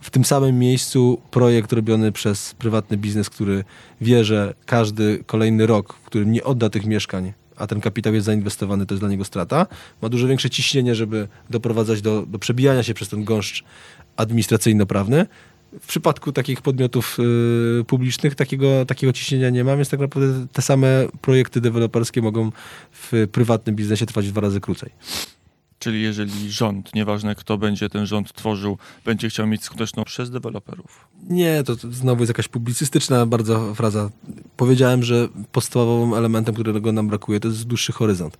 w 0.00 0.10
tym 0.10 0.24
samym 0.24 0.58
miejscu 0.58 1.20
projekt 1.30 1.72
robiony 1.72 2.12
przez 2.12 2.54
prywatny 2.54 2.96
biznes, 2.96 3.30
który 3.30 3.64
wie, 4.00 4.24
że 4.24 4.54
każdy 4.66 5.24
kolejny 5.26 5.66
rok, 5.66 5.94
w 5.94 6.04
którym 6.04 6.32
nie 6.32 6.44
odda 6.44 6.70
tych 6.70 6.86
mieszkań, 6.86 7.32
a 7.60 7.66
ten 7.66 7.80
kapitał 7.80 8.14
jest 8.14 8.26
zainwestowany, 8.26 8.86
to 8.86 8.94
jest 8.94 9.02
dla 9.02 9.08
niego 9.08 9.24
strata, 9.24 9.66
ma 10.02 10.08
dużo 10.08 10.28
większe 10.28 10.50
ciśnienie, 10.50 10.94
żeby 10.94 11.28
doprowadzać 11.50 12.02
do, 12.02 12.26
do 12.26 12.38
przebijania 12.38 12.82
się 12.82 12.94
przez 12.94 13.08
ten 13.08 13.24
gąszcz 13.24 13.64
administracyjno-prawny. 14.16 15.26
W 15.80 15.86
przypadku 15.86 16.32
takich 16.32 16.62
podmiotów 16.62 17.18
y, 17.80 17.84
publicznych 17.84 18.34
takiego, 18.34 18.84
takiego 18.86 19.12
ciśnienia 19.12 19.50
nie 19.50 19.64
ma, 19.64 19.76
więc 19.76 19.88
tak 19.88 20.00
naprawdę 20.00 20.46
te 20.52 20.62
same 20.62 21.06
projekty 21.20 21.60
deweloperskie 21.60 22.22
mogą 22.22 22.50
w 22.92 23.26
prywatnym 23.32 23.76
biznesie 23.76 24.06
trwać 24.06 24.28
dwa 24.28 24.40
razy 24.40 24.60
krócej. 24.60 24.90
Czyli 25.80 26.02
jeżeli 26.02 26.52
rząd, 26.52 26.94
nieważne 26.94 27.34
kto 27.34 27.58
będzie 27.58 27.88
ten 27.88 28.06
rząd 28.06 28.32
tworzył, 28.32 28.78
będzie 29.04 29.28
chciał 29.28 29.46
mieć 29.46 29.64
skuteczną 29.64 30.04
przez 30.04 30.30
deweloperów. 30.30 31.08
Nie, 31.28 31.62
to 31.62 31.74
znowu 31.74 32.22
jest 32.22 32.30
jakaś 32.30 32.48
publicystyczna 32.48 33.26
bardzo 33.26 33.74
fraza. 33.74 34.10
Powiedziałem, 34.56 35.02
że 35.02 35.28
podstawowym 35.52 36.14
elementem, 36.14 36.54
którego 36.54 36.92
nam 36.92 37.08
brakuje, 37.08 37.40
to 37.40 37.48
jest 37.48 37.64
dłuższy 37.64 37.92
horyzont. 37.92 38.38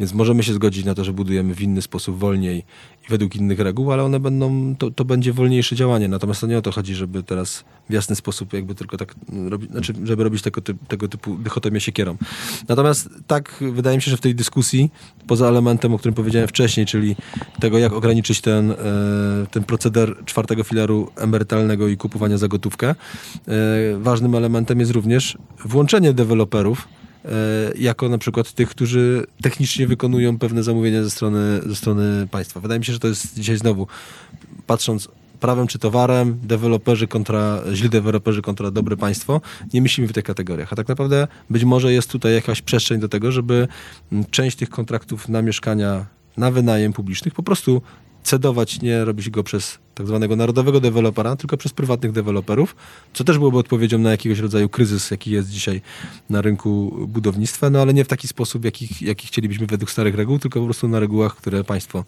Więc 0.00 0.14
możemy 0.14 0.42
się 0.42 0.54
zgodzić 0.54 0.84
na 0.84 0.94
to, 0.94 1.04
że 1.04 1.12
budujemy 1.12 1.54
w 1.54 1.62
inny 1.62 1.82
sposób, 1.82 2.18
wolniej 2.18 2.64
i 3.08 3.10
według 3.10 3.36
innych 3.36 3.58
reguł, 3.58 3.92
ale 3.92 4.02
one 4.02 4.20
będą, 4.20 4.76
to, 4.76 4.90
to 4.90 5.04
będzie 5.04 5.32
wolniejsze 5.32 5.76
działanie. 5.76 6.08
Natomiast 6.08 6.40
to 6.40 6.46
nie 6.46 6.58
o 6.58 6.62
to 6.62 6.72
chodzi, 6.72 6.94
żeby 6.94 7.22
teraz 7.22 7.64
w 7.90 7.92
jasny 7.92 8.16
sposób 8.16 8.52
jakby 8.52 8.74
tylko 8.74 8.96
tak 8.96 9.14
robić, 9.48 9.70
znaczy, 9.70 9.92
żeby 10.04 10.24
robić 10.24 10.42
tego, 10.42 10.60
typu, 10.60 10.86
tego 10.86 11.08
typu 11.08 11.36
dychotomię 11.36 11.80
siekierą. 11.80 12.16
Natomiast 12.68 13.08
tak, 13.26 13.64
wydaje 13.72 13.96
mi 13.96 14.02
się, 14.02 14.10
że 14.10 14.16
w 14.16 14.20
tej 14.20 14.34
dyskusji, 14.34 14.90
poza 15.26 15.48
elementem, 15.48 15.94
o 15.94 15.98
którym 15.98 16.14
powiedziałem 16.14 16.48
wcześniej, 16.48 16.86
czyli 16.86 17.16
tego, 17.60 17.78
jak 17.78 17.92
ograniczyć 17.92 18.40
ten, 18.40 18.70
e, 18.70 18.76
ten 19.50 19.64
proceder 19.64 20.16
czwartego 20.24 20.64
filaru 20.64 21.10
emerytalnego 21.16 21.88
i 21.88 21.96
kupowania 21.96 22.38
za 22.38 22.48
gotówkę, 22.48 22.88
e, 22.90 22.94
ważnym 23.98 24.34
elementem 24.34 24.80
jest 24.80 24.92
również 24.92 25.38
włączenie 25.64 26.12
deweloperów 26.12 26.88
jako 27.78 28.08
na 28.08 28.18
przykład 28.18 28.52
tych, 28.52 28.68
którzy 28.68 29.26
technicznie 29.42 29.86
wykonują 29.86 30.38
pewne 30.38 30.62
zamówienia 30.62 31.02
ze 31.04 31.10
strony, 31.10 31.60
ze 31.66 31.76
strony 31.76 32.28
państwa. 32.30 32.60
Wydaje 32.60 32.78
mi 32.78 32.84
się, 32.84 32.92
że 32.92 32.98
to 32.98 33.08
jest 33.08 33.34
dzisiaj 33.34 33.56
znowu, 33.56 33.86
patrząc 34.66 35.08
prawem 35.40 35.66
czy 35.66 35.78
towarem, 35.78 36.38
deweloperzy 36.42 37.08
kontra, 37.08 37.62
źli 37.72 37.90
deweloperzy 37.90 38.42
kontra 38.42 38.70
dobre 38.70 38.96
państwo, 38.96 39.40
nie 39.74 39.82
myślimy 39.82 40.08
w 40.08 40.12
tych 40.12 40.24
kategoriach. 40.24 40.72
A 40.72 40.76
tak 40.76 40.88
naprawdę 40.88 41.28
być 41.50 41.64
może 41.64 41.92
jest 41.92 42.10
tutaj 42.10 42.34
jakaś 42.34 42.62
przestrzeń 42.62 43.00
do 43.00 43.08
tego, 43.08 43.32
żeby 43.32 43.68
część 44.30 44.56
tych 44.56 44.70
kontraktów 44.70 45.28
na 45.28 45.42
mieszkania, 45.42 46.06
na 46.36 46.50
wynajem 46.50 46.92
publicznych 46.92 47.34
po 47.34 47.42
prostu 47.42 47.82
cedować, 48.22 48.80
nie 48.80 49.04
robić 49.04 49.30
go 49.30 49.42
przez 49.42 49.78
tak 49.94 50.06
zwanego 50.06 50.36
narodowego 50.36 50.80
dewelopera, 50.80 51.36
tylko 51.36 51.56
przez 51.56 51.72
prywatnych 51.72 52.12
deweloperów, 52.12 52.76
co 53.12 53.24
też 53.24 53.38
byłoby 53.38 53.58
odpowiedzią 53.58 53.98
na 53.98 54.10
jakiegoś 54.10 54.38
rodzaju 54.38 54.68
kryzys, 54.68 55.10
jaki 55.10 55.30
jest 55.30 55.50
dzisiaj 55.50 55.80
na 56.30 56.42
rynku 56.42 56.96
budownictwa, 57.08 57.70
no 57.70 57.80
ale 57.82 57.94
nie 57.94 58.04
w 58.04 58.08
taki 58.08 58.28
sposób, 58.28 58.64
jaki, 58.64 58.88
jaki 59.00 59.26
chcielibyśmy 59.26 59.66
według 59.66 59.90
starych 59.90 60.14
reguł, 60.14 60.38
tylko 60.38 60.60
po 60.60 60.64
prostu 60.66 60.88
na 60.88 61.00
regułach, 61.00 61.36
które 61.36 61.64
państwo 61.64 62.04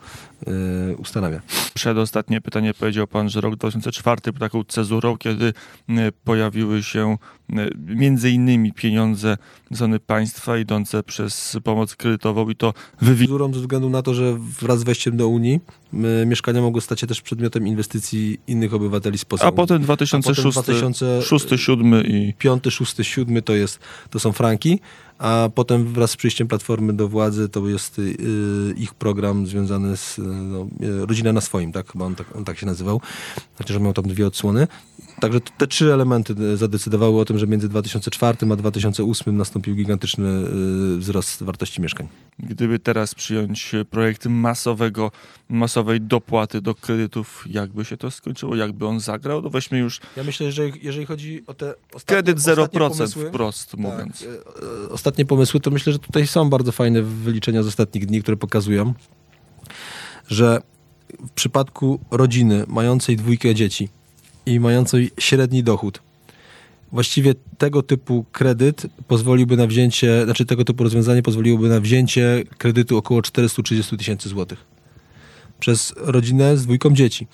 yy, 0.46 0.96
ustanawia. 0.96 1.40
Przedostatnie 1.74 2.40
pytanie 2.40 2.74
powiedział 2.74 3.06
pan, 3.06 3.28
że 3.28 3.40
rok 3.40 3.56
2004 3.56 4.20
był 4.24 4.40
taką 4.40 4.64
cezurą, 4.64 5.16
kiedy 5.16 5.52
e, 5.88 6.12
pojawiły 6.24 6.82
się 6.82 7.16
e, 7.52 7.68
między 7.78 8.30
innymi 8.30 8.72
pieniądze 8.72 9.36
ze 9.70 9.76
strony 9.76 10.00
państwa 10.00 10.58
idące 10.58 11.02
przez 11.02 11.56
pomoc 11.64 11.96
kredytową 11.96 12.50
i 12.50 12.56
to 12.56 12.74
wywi- 13.02 13.28
Zurą 13.28 13.54
ze 13.54 13.60
względu 13.60 13.90
na 13.90 14.02
to, 14.02 14.14
że 14.14 14.36
wraz 14.60 14.80
z 14.80 14.82
wejściem 14.82 15.16
do 15.16 15.28
Unii 15.28 15.60
y, 16.22 16.26
mieszkania 16.26 16.60
mogły 16.62 16.80
stać 16.80 17.00
się 17.00 17.06
też 17.06 17.20
przedmiotem 17.22 17.66
inwestycji 17.74 18.40
innych 18.46 18.74
obywateli 18.74 19.18
spoza 19.18 19.44
a 19.44 19.52
potem 19.52 19.82
2006, 19.82 20.42
2000 20.42 21.22
6, 21.22 21.46
7 21.56 22.06
i 22.06 22.34
piąty, 22.38 22.70
szósty, 22.70 23.04
siódmy 23.04 23.42
to, 23.42 23.54
jest, 23.54 23.78
to 24.10 24.20
są 24.20 24.32
franki, 24.32 24.80
a 25.18 25.48
potem 25.54 25.92
wraz 25.92 26.10
z 26.10 26.16
przyjściem 26.16 26.48
Platformy 26.48 26.92
do 26.92 27.08
władzy 27.08 27.48
to 27.48 27.68
jest 27.68 27.98
y, 27.98 28.14
ich 28.76 28.94
program 28.94 29.46
związany 29.46 29.96
z 29.96 30.18
y, 30.18 30.22
no, 30.22 30.66
y, 30.82 31.06
Rodzina 31.06 31.32
na 31.32 31.40
swoim, 31.40 31.72
tak? 31.72 31.92
Chyba 31.92 32.04
on 32.04 32.14
tak, 32.14 32.37
on 32.37 32.44
tak 32.44 32.58
się 32.58 32.66
nazywał, 32.66 33.00
chociaż 33.58 33.78
miał 33.78 33.92
tam 33.92 34.04
dwie 34.04 34.26
odsłony. 34.26 34.66
Także 35.24 35.40
te 35.40 35.66
trzy 35.66 35.92
elementy 35.92 36.34
y, 36.40 36.56
zadecydowały 36.56 37.20
o 37.20 37.24
tym, 37.24 37.38
że 37.38 37.46
między 37.46 37.68
2004 37.68 38.38
a 38.52 38.56
2008 38.56 39.37
nastąpił 39.37 39.74
gigantyczny 39.74 40.28
y, 40.94 40.98
wzrost 40.98 41.42
wartości 41.42 41.82
mieszkań. 41.82 42.08
gdyby 42.38 42.78
teraz 42.78 43.14
przyjąć 43.14 43.72
projekt 43.90 44.26
masowego, 44.26 45.10
masowej 45.48 46.00
dopłaty 46.00 46.60
do 46.60 46.74
kredytów, 46.74 47.44
jakby 47.50 47.84
się 47.84 47.96
to 47.96 48.10
skończyło, 48.10 48.56
jakby 48.56 48.87
on 48.87 49.00
zagrał, 49.00 49.42
no 49.42 49.50
weźmy 49.50 49.78
już 49.78 50.00
Ja 50.16 50.24
myślę, 50.24 50.52
że 50.52 50.62
jeżeli 50.82 51.06
chodzi 51.06 51.42
o 51.46 51.54
te 51.54 51.74
ostatnie, 51.94 52.06
kredyt 52.06 52.38
ostatnie 52.38 52.80
0% 52.80 52.88
pomysły, 52.88 53.28
wprost 53.28 53.76
mówiąc. 53.76 54.20
Tak, 54.20 54.28
e, 54.28 54.84
e, 54.84 54.88
ostatnie 54.88 55.26
pomysły, 55.26 55.60
to 55.60 55.70
myślę, 55.70 55.92
że 55.92 55.98
tutaj 55.98 56.26
są 56.26 56.50
bardzo 56.50 56.72
fajne 56.72 57.02
wyliczenia 57.02 57.62
z 57.62 57.66
ostatnich 57.66 58.06
dni, 58.06 58.22
które 58.22 58.37
pokazują, 58.37 58.94
że 60.28 60.62
w 61.26 61.30
przypadku 61.30 62.00
rodziny 62.10 62.64
mającej 62.68 63.16
dwójkę 63.16 63.54
dzieci 63.54 63.88
i 64.46 64.61
mającej 64.61 65.11
średni 65.18 65.62
dochód, 65.62 66.02
właściwie 66.92 67.35
tego 67.59 67.83
typu 67.83 68.24
kredyt 68.33 68.87
pozwoliłby 69.09 69.57
na 69.57 69.66
wzięcie, 69.66 70.24
znaczy 70.24 70.44
tego 70.44 70.64
typu 70.64 70.85
rozwiązanie 70.85 71.22
pozwoliłoby 71.22 71.68
na 71.68 71.80
wzięcie 71.80 72.44
kredytu 72.59 72.96
około 72.96 73.22
430 73.22 73.96
tysięcy 73.96 74.28
złotych 74.28 74.74
przez 75.61 75.94
rodzinę 75.96 76.57
z 76.57 76.62
dwójką 76.62 76.94
dzieci. 76.94 77.26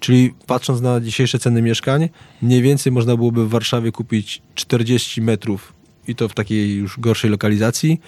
Czyli 0.00 0.34
patrząc 0.46 0.80
na 0.80 1.00
dzisiejsze 1.00 1.38
ceny 1.38 1.62
mieszkań, 1.62 2.08
mniej 2.42 2.62
więcej 2.62 2.92
można 2.92 3.16
byłoby 3.16 3.46
w 3.46 3.48
Warszawie 3.48 3.92
kupić 3.92 4.42
40 4.54 5.22
metrów 5.22 5.72
i 6.08 6.14
to 6.14 6.28
w 6.28 6.34
takiej 6.34 6.74
już 6.74 7.00
gorszej 7.00 7.30
lokalizacji. 7.30 8.00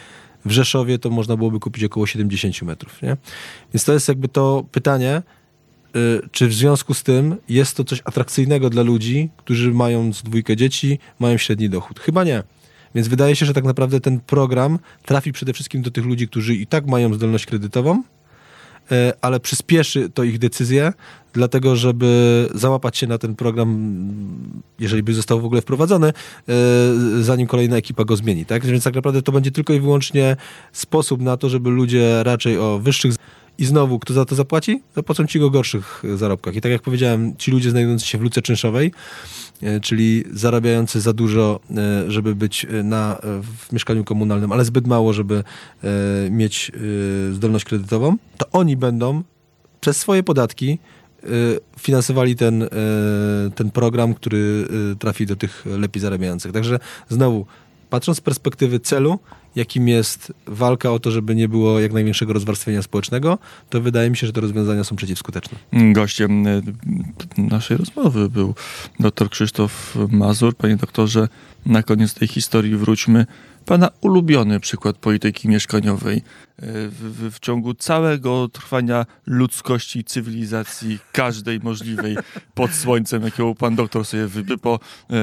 W 0.45 0.51
Rzeszowie 0.51 0.99
to 0.99 1.11
można 1.11 1.37
byłoby 1.37 1.61
kupić 1.61 1.85
około 1.85 2.07
70 2.07 2.63
metrów. 2.63 3.03
Nie? 3.03 3.17
Więc 3.75 3.85
to 3.85 3.93
jest 3.93 4.09
jakby 4.09 4.29
to 4.29 4.65
pytanie, 4.73 5.23
czy 6.33 6.49
w 6.49 6.55
związku 6.55 6.95
z 6.95 7.03
tym 7.03 7.37
jest 7.49 7.77
to 7.77 7.85
coś 7.85 8.03
atrakcyjnego 8.05 8.71
dla 8.71 8.83
ludzi, 8.83 9.31
którzy 9.37 9.73
mając 9.73 10.23
dwójkę 10.23 10.57
dzieci, 10.57 10.99
mają 11.19 11.37
średni 11.37 11.69
dochód? 11.71 12.01
Chyba 12.01 12.25
nie. 12.25 12.43
Więc 12.95 13.09
wydaje 13.09 13.37
się, 13.37 13.47
że 13.47 13.55
tak 13.55 13.65
naprawdę 13.65 14.01
ten 14.01 14.21
program 14.21 14.79
trafi 15.07 15.33
przede 15.33 15.53
wszystkim 15.53 15.83
do 15.83 15.91
tych 15.91 16.05
ludzi, 16.05 16.29
którzy 16.29 16.55
i 16.55 16.67
tak 16.67 16.87
mają 16.87 17.15
zdolność 17.15 17.47
kredytową, 17.47 18.03
e, 18.91 19.13
ale 19.21 19.41
przyspieszy 19.41 20.11
to 20.15 20.25
ich 20.25 20.39
decyzję, 20.39 20.93
dlatego 21.33 21.77
żeby 21.77 22.49
załapać 22.55 22.99
się 22.99 23.07
na 23.07 23.19
ten 23.19 23.37
program, 23.37 23.99
jeżeli 24.79 25.03
by 25.03 25.15
został 25.15 25.41
w 25.41 25.45
ogóle 25.45 25.63
wprowadzony, 25.63 26.09
e, 26.09 26.13
zanim 27.21 27.47
kolejna 27.47 27.77
ekipa 27.77 28.05
go 28.05 28.17
zmieni. 28.17 28.47
Tak? 28.47 28.67
Więc 28.67 28.85
tak 28.85 28.95
naprawdę 28.95 29.23
to 29.23 29.33
będzie 29.33 29.51
tylko 29.51 29.73
i 29.73 29.81
wyłącznie 29.81 30.37
sposób 30.73 31.23
na 31.23 31.37
to, 31.37 31.49
żeby 31.49 31.71
ludzie 31.71 32.23
raczej 32.23 32.59
o 32.59 32.79
wyższych 32.79 33.13
i 33.61 33.65
znowu, 33.65 33.99
kto 33.99 34.15
za 34.15 34.25
to 34.25 34.35
zapłaci? 34.35 34.83
Zapłacą 34.97 35.27
ci 35.27 35.41
go 35.41 35.51
gorszych 35.51 36.03
e, 36.05 36.17
zarobkach. 36.17 36.57
I 36.57 36.61
tak 36.61 36.73
jak 36.73 36.83
powiedziałem, 36.83 37.37
ci 37.37 37.51
ludzie 37.51 37.71
znajdujący 37.71 38.07
się 38.07 38.19
w 38.19 38.21
luce 38.21 38.43
czynszowej, 38.43 38.93
e, 39.63 39.81
czyli 39.81 40.25
zarabiający 40.33 41.01
za 41.01 41.13
dużo, 41.13 41.61
e, 41.71 42.11
żeby 42.11 42.35
być 42.35 42.67
na, 42.85 43.21
w 43.43 43.73
mieszkaniu 43.73 44.05
komunalnym, 44.05 44.53
ale 44.53 44.65
zbyt 44.65 44.87
mało, 44.87 45.13
żeby 45.13 45.45
mieć 46.31 46.73
zdolność 47.33 47.65
kredytową, 47.65 48.17
to 48.39 48.47
oni 48.53 48.77
będą 48.77 49.23
przez 49.81 49.97
swoje 49.97 50.23
podatki 50.23 50.79
finansowali 51.79 52.37
ten, 52.37 52.69
ten 53.55 53.71
program, 53.71 54.15
który 54.15 54.67
trafi 54.99 55.27
do 55.27 55.37
tych 55.37 55.65
lepiej 55.67 56.01
zarabiających. 56.01 56.53
Także 56.53 56.79
znowu, 57.09 57.47
patrząc 57.91 58.19
z 58.19 58.21
perspektywy 58.21 58.81
celu, 58.81 59.19
jakim 59.57 59.89
jest 59.89 60.33
walka 60.47 60.93
o 60.93 60.99
to, 60.99 61.11
żeby 61.11 61.35
nie 61.35 61.49
było 61.49 61.81
jak 61.81 61.93
największego 61.93 62.33
rozwarstwienia 62.33 62.83
społecznego, 62.83 63.39
to 63.71 63.81
wydaje 63.81 64.11
mi 64.11 64.17
się, 64.17 64.27
że 64.27 64.33
te 64.33 64.41
rozwiązania 64.41 64.85
są 64.85 64.97
przeciwskuteczne. 64.97 65.59
Gościem 65.73 66.47
y, 66.47 66.63
naszej 67.39 67.77
rozmowy 67.77 68.29
był 68.29 68.55
dr 69.01 69.31
Krzysztof 69.31 69.97
Mazur. 70.11 70.55
Panie 70.55 70.77
doktorze, 70.77 71.29
na 71.67 71.83
koniec 71.83 72.15
tej 72.15 72.29
historii 72.29 72.77
wróćmy. 72.77 73.27
Pana 73.67 73.89
ulubiony 74.01 74.61
przykład 74.61 74.97
polityki 74.97 75.49
mieszkaniowej 75.49 76.17
y, 76.17 76.23
w, 76.89 77.35
w, 77.35 77.39
ciągu 77.41 77.75
całego 77.75 78.49
trwania 78.49 79.07
ludzkości 79.27 80.05
cywilizacji, 80.05 80.99
każdej 81.13 81.61
możliwej 81.61 82.17
pod 82.55 82.71
słońcem, 82.71 83.23
jakiego 83.23 83.55
pan 83.55 83.77
doktor 83.77 84.05
sobie 84.05 84.27
wybił 84.27 84.59
po, 84.59 84.81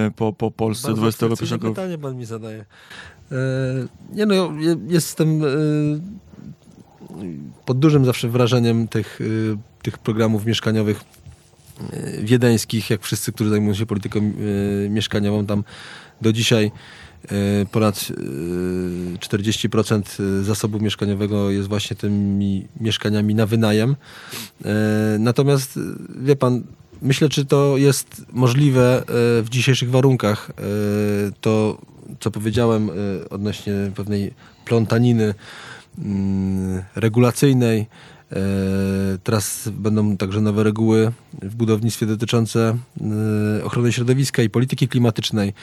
y, 0.08 0.12
po, 0.12 0.34
po 0.34 0.52
Polsce 0.52 0.94
XXI 1.02 1.46
pytanie 1.62 1.98
pan 1.98 2.18
mi 2.18 2.26
zadaje. 2.26 2.66
E, 3.32 3.36
nie 4.14 4.26
no, 4.26 4.36
ja 4.36 4.76
jestem 4.88 5.44
e, 5.44 5.48
pod 7.66 7.80
dużym 7.80 8.06
zawsze 8.06 8.30
wrażeniem 8.30 8.88
tych, 8.88 9.20
e, 9.54 9.82
tych 9.82 9.98
programów 9.98 10.46
mieszkaniowych 10.46 11.04
e, 11.94 12.24
wiedeńskich, 12.24 12.90
jak 12.90 13.02
wszyscy, 13.02 13.32
którzy 13.32 13.50
zajmują 13.50 13.74
się 13.74 13.86
polityką 13.86 14.20
e, 14.20 14.90
mieszkaniową, 14.90 15.46
tam 15.46 15.64
do 16.22 16.34
dzisiaj 16.34 16.66
e, 16.66 16.72
ponad 17.72 18.08
e, 19.16 19.18
40% 19.18 20.02
zasobu 20.44 20.80
mieszkaniowego 20.80 21.52
jest 21.52 21.68
właśnie 21.68 21.96
tymi 21.96 22.68
mieszkaniami 22.82 23.36
na 23.36 23.46
wynajem. 23.46 23.96
E, 24.66 24.74
Natomiast, 25.20 25.78
e, 25.78 25.82
wie 26.24 26.36
pan, 26.36 26.64
myślę, 27.02 27.30
czy 27.30 27.46
to 27.46 27.78
jest 27.78 28.26
możliwe 28.34 29.00
e, 29.00 29.04
w 29.44 29.48
dzisiejszych 29.50 29.90
warunkach. 29.90 30.50
E, 30.50 30.54
To, 31.42 31.78
co 32.20 32.32
powiedziałem 32.32 32.90
e, 32.90 32.94
odnośnie 33.30 33.74
pewnej 33.96 34.34
plątaniny 34.66 35.34
mm, 35.98 36.84
regulacyjnej, 36.96 37.88
E, 38.32 38.40
Teraz 39.24 39.70
będą 39.74 40.18
także 40.18 40.42
nowe 40.42 40.64
reguły 40.64 41.12
w 41.42 41.56
budownictwie 41.56 42.06
dotyczące 42.06 42.78
e, 43.60 43.64
ochrony 43.64 43.92
środowiska 43.92 44.44
i 44.44 44.50
polityki 44.50 44.88
klimatycznej. 44.88 45.54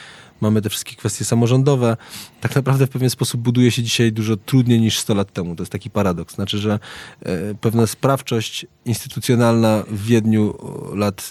Mamy 0.41 0.63
te 0.63 0.71
wszystkie 0.71 0.97
kwestie 0.97 1.25
samorządowe. 1.25 1.97
Tak 2.41 2.57
naprawdę 2.57 2.87
w 2.87 2.91
pewien 2.91 3.11
sposób 3.11 3.41
buduje 3.41 3.71
się 3.71 3.83
dzisiaj 3.83 4.13
dużo 4.13 4.37
trudniej 4.37 4.81
niż 4.81 4.99
100 4.99 5.15
lat 5.15 5.33
temu. 5.33 5.57
To 5.57 5.63
jest 5.63 5.73
taki 5.73 5.91
paradoks. 5.91 6.35
Znaczy, 6.35 6.59
że 6.59 6.79
e, 7.23 7.55
pewna 7.55 7.87
sprawczość 7.87 8.67
instytucjonalna 8.85 9.85
w 9.91 10.07
Wiedniu 10.07 10.55
lat 10.95 11.31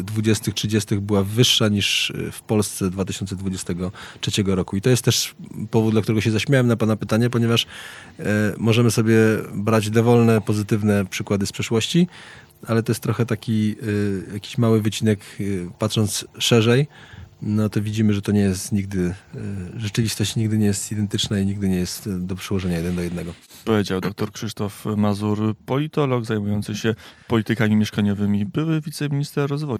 e, 0.00 0.02
20., 0.02 0.52
30. 0.52 0.96
była 0.96 1.22
wyższa 1.22 1.68
niż 1.68 2.12
w 2.32 2.40
Polsce 2.40 2.90
2023 2.90 4.42
roku. 4.46 4.76
I 4.76 4.80
to 4.80 4.90
jest 4.90 5.02
też 5.02 5.34
powód, 5.70 5.92
dla 5.92 6.02
którego 6.02 6.20
się 6.20 6.30
zaśmiałem 6.30 6.66
na 6.66 6.76
Pana 6.76 6.96
pytanie, 6.96 7.30
ponieważ 7.30 7.66
e, 8.18 8.24
możemy 8.58 8.90
sobie 8.90 9.16
brać 9.54 9.90
dowolne, 9.90 10.40
pozytywne 10.40 11.06
przykłady 11.06 11.46
z 11.46 11.52
przeszłości, 11.52 12.08
ale 12.66 12.82
to 12.82 12.92
jest 12.92 13.02
trochę 13.02 13.26
taki 13.26 13.76
e, 14.30 14.32
jakiś 14.34 14.58
mały 14.58 14.82
wycinek, 14.82 15.20
e, 15.40 15.44
patrząc 15.78 16.24
szerzej, 16.38 16.86
no 17.46 17.68
to 17.68 17.82
widzimy, 17.82 18.14
że 18.14 18.22
to 18.22 18.32
nie 18.32 18.40
jest 18.40 18.72
nigdy, 18.72 19.14
e, 19.34 19.38
rzeczywistość 19.76 20.36
nigdy 20.36 20.58
nie 20.58 20.66
jest 20.66 20.92
identyczna 20.92 21.38
i 21.38 21.46
nigdy 21.46 21.68
nie 21.68 21.76
jest 21.76 22.06
e, 22.06 22.18
do 22.18 22.36
przełożenia 22.36 22.76
jeden 22.76 22.96
do 22.96 23.02
jednego. 23.02 23.34
Powiedział 23.64 24.00
dr 24.00 24.32
Krzysztof 24.32 24.84
Mazur, 24.96 25.54
politolog 25.66 26.24
zajmujący 26.24 26.74
się 26.74 26.94
politykami 27.28 27.76
mieszkaniowymi, 27.76 28.46
były 28.46 28.80
wiceminister 28.80 29.50
rozwoju. 29.50 29.78